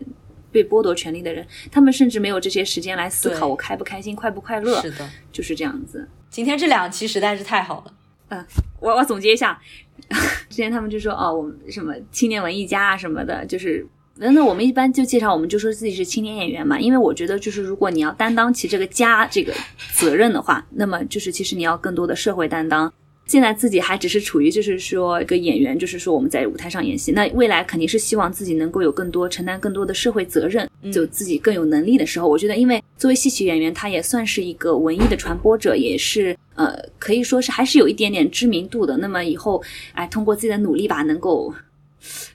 [0.52, 4.82] 被剥夺权利的人，他们甚至没有这些时间来思考我开不开心、快不快乐。
[4.82, 6.06] 是的，就是这样子。
[6.30, 7.94] 今天这两期实在是太好了。
[8.28, 8.46] 嗯，
[8.82, 9.58] 我我总结一下，
[10.50, 19.54] 之前他们就说哦，我们什么青年文艺家啊什么的，就是那我们一般就介绍，我们就说自己是青年演员嘛，因为我觉得就是如果你要担当起这个家这个
[19.94, 22.92] 责任的话，那么就是其实你要更多的社会担当。
[23.26, 27.12] 现在自己还只是处于就是说一个演员，就是说我们在舞台上演戏。
[27.14, 30.70] 那未来肯定是希望自己能够有更多承担更多的社会责任。
[30.92, 38.98] 就自己更有能力的时候，我觉得，因为作为戏曲演员，他也算是一个文艺的传播者，也是呃，可以说是还是有一点点知名度的。
[38.98, 39.64] 那么以后，
[39.94, 41.54] 哎，通过自己的努力吧，能够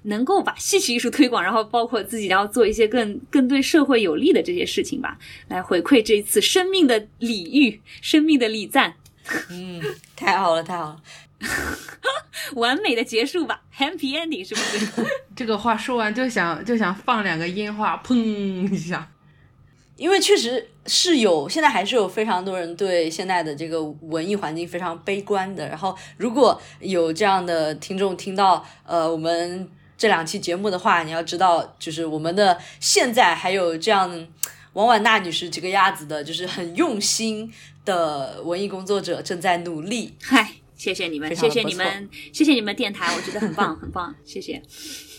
[0.05, 5.19] 能够把戏曲艺术推广，然后包括自己，然后做一些更更对社会有利的这些事情吧，
[5.49, 8.95] 来回馈这一次生命的礼遇、生命的礼赞。
[9.51, 9.81] 嗯，
[10.17, 11.01] 太好了，太好了。
[12.55, 15.07] 完美的结束吧，Happy Ending 是不是？
[15.37, 18.15] 这个话说完就想就想放两个烟花，砰
[18.73, 19.09] 一下。
[19.97, 25.69] 因为确实是有，现在还是有非常多人对现在的这个文艺环境非常悲观的。
[25.69, 34.29] 然后，如果有这样的听众听到呃我们这两期节目的话，你要知道，就是我们的现在还有这样
[34.75, 37.53] 王婉娜女士这个样子的，就是很用心
[37.89, 40.15] 的文艺工作者正在努力。
[40.23, 40.53] 嗨。
[40.77, 44.63] 谢谢你们，谢谢你们，谢谢你们电台，我觉得很棒，很棒，谢谢。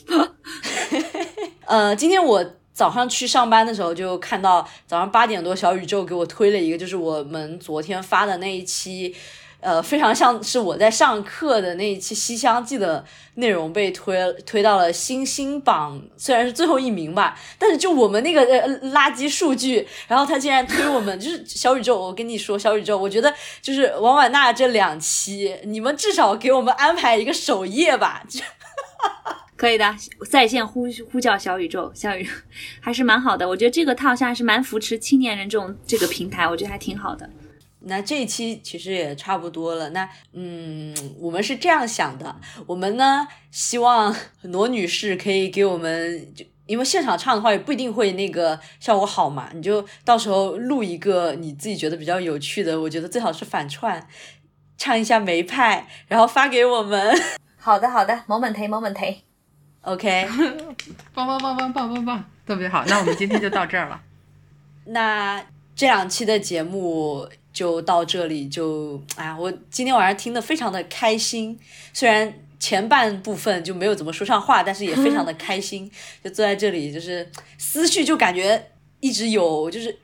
[1.67, 9.13] 呃，今天我早上去上班的时候，就看到早上八点多，小宇宙给我推了一个，就是我们昨天发的那一期。
[9.61, 13.03] 呃，非常像是我在上课的那一期《西厢记》的
[13.35, 21.99] 内容被推推到了星星榜，虽然是最后一名吧，但是就我们那个呃垃圾数据，然后他竟然推我们，就是 小宇宙。
[21.99, 28.23] 我跟你说，小宇宙，我觉得就是王婉娜这两期，你们至少给我们安排一个首页吧。
[29.57, 29.93] 可以的，
[30.29, 32.25] 在线呼呼叫小宇宙，小宇
[32.79, 33.45] 还是蛮好的。
[33.45, 37.29] 我觉得这个他好像还是蛮扶持青年人这种这个平台，我觉得还挺好的。
[37.89, 39.89] 那这一期其实也差不多了。
[39.89, 42.33] 那嗯，我们是这样想的，
[42.65, 54.07] 我们呢希望罗女士可以给我们，就因为现场唱的话也不一定会那个效果好嘛，你就到时候录一个你自己觉得比较有趣的，我觉得最好是反串，
[54.77, 57.13] 唱一下梅派，然后发给我们。
[57.57, 59.15] 好的，好的，moment moment。
[59.81, 60.27] OK，
[61.13, 62.85] 棒棒棒棒棒棒棒，特别好。
[62.85, 63.99] 那我们今天就到这儿了。
[64.85, 65.43] 那
[65.75, 67.27] 这两期的节目。
[67.51, 71.59] 就到这里，就哎呀，我今天晚上听得非常的开心，
[71.93, 75.89] 虽然前半部分就没有怎么说上话，但是也非常的开心，
[76.23, 79.97] 就坐在这里，就是思绪就感觉一直有，就是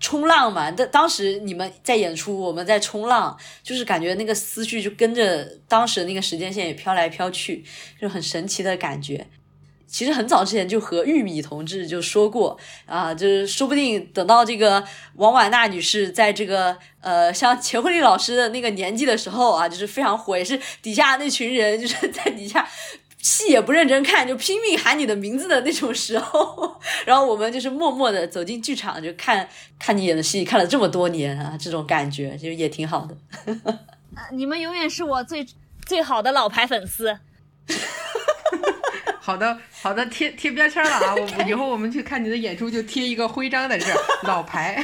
[0.00, 0.70] 冲浪嘛。
[0.70, 7.64] 但当时你们在演出，我们在冲浪，就是感觉那个思绪就跟着当时的那个时间线也飘来飘去，
[8.00, 9.26] 就很神奇的感觉。
[9.88, 14.84] 其实很早之前就和玉米同志就说过啊，就是说不定等到这个
[15.14, 22.68] 王婉娜女士在这个呃像钱慧丽老师的那个年纪的时候啊，就是非常火，也是底下那群人就是在底下
[23.22, 33.16] 戏也不认真看，就拼命喊你的名字的那种时候， 然后我们就是默默的走进剧场，就看看你演的戏，看了这么多年啊，这种感觉就也挺好的。
[34.32, 35.46] 你们永远是我最
[35.86, 37.18] 最好的老牌粉丝。
[39.28, 41.12] 好的，好的，贴贴标签了啊！
[41.36, 44.82] 我以后我们去看你的演出就贴一个徽章在这儿， 老牌。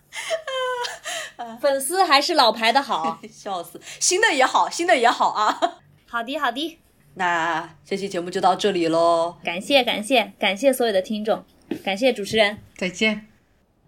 [1.58, 3.80] 粉丝还是老牌的好，笑死！
[3.98, 5.58] 新的也好，新的也好啊。
[6.04, 6.78] 好的，好的。
[7.14, 11.42] 那这期节目就到这里喽，感谢，感谢，感谢所有的听众，
[11.82, 13.26] 感谢主持人，再见，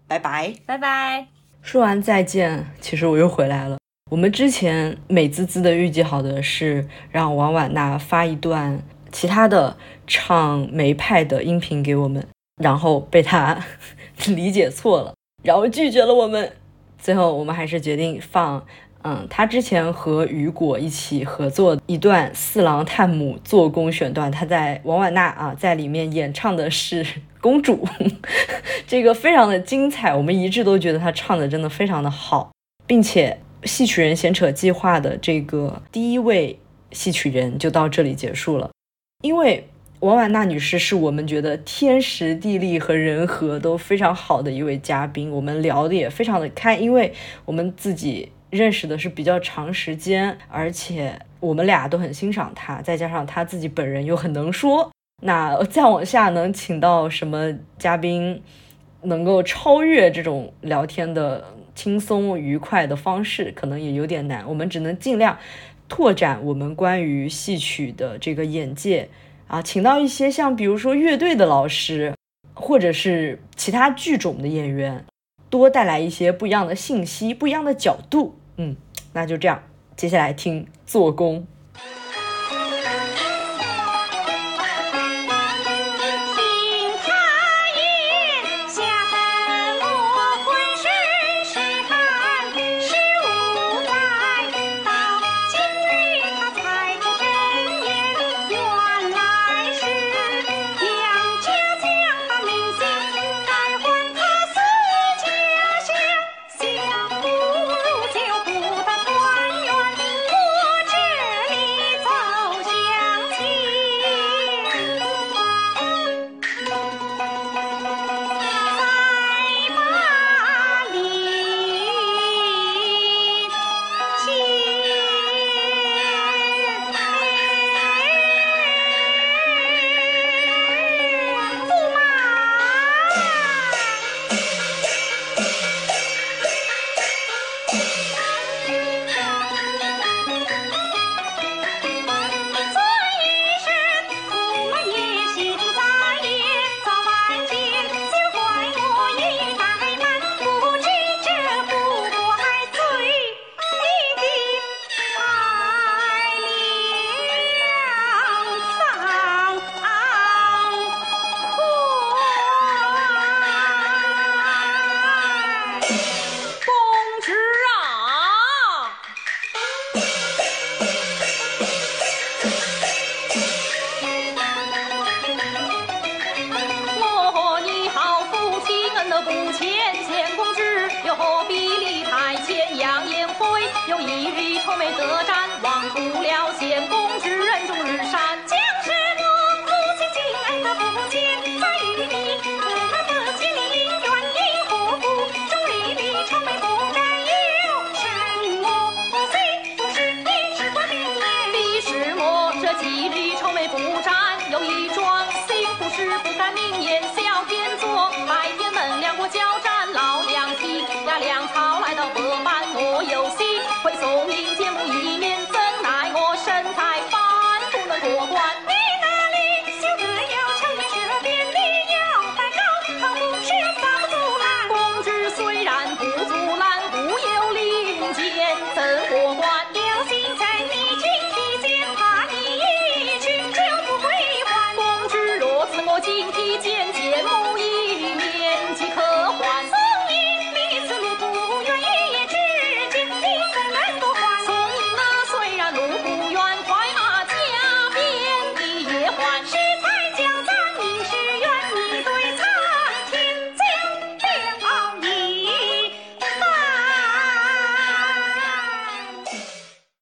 [0.07, 1.27] 拜拜，拜拜。
[1.61, 3.77] 说完再见，其实我又回来了。
[4.09, 8.81] 我们之前美滋滋的预计好的是让王婉娜发一段。
[9.17, 12.23] 其他的唱梅派的音频给我们，
[12.61, 13.57] 然后被他
[14.29, 16.53] 理解错了，然后拒绝了我们。
[16.99, 18.63] 最后我们还是决定放，
[19.01, 27.03] 嗯，他之前和雨果一起合作一段四郎探母做工选段，他在王婉娜啊在里面演唱的是
[27.41, 27.87] 公主，
[28.85, 32.51] 这个非常的精彩，我们一致都觉得他唱的真的非常的好，
[32.85, 36.59] 并且戏曲人闲扯计划的这个第一位
[36.91, 38.69] 戏曲人就到这里结束了。
[39.23, 39.67] 因为
[40.01, 47.11] 王婉娜女士是我们觉得天时地利和人和都非常好的一位嘉宾，我们聊的也非常的开，因为
[47.43, 54.91] 我们自己认识的是比较长时间，而且我们俩都很欣赏她，再加上她自己本人又很能说，
[55.23, 58.43] 那再往下能请到什么嘉宾
[59.01, 61.43] 能够超越这种聊天的
[61.73, 65.39] 轻松愉快的方式，可能也有点难，我们只能尽量。
[65.89, 69.09] 拓展我们关于戏曲的这个眼界
[69.47, 72.13] 啊，请到一些像比如说乐队的老师，
[72.53, 75.05] 或者是其他剧种的演员，
[75.49, 78.35] 多带来一些不一样的信息、不一样的角度。
[78.57, 78.75] 嗯，
[79.13, 79.63] 那就这样，
[79.95, 81.47] 接下来听做工。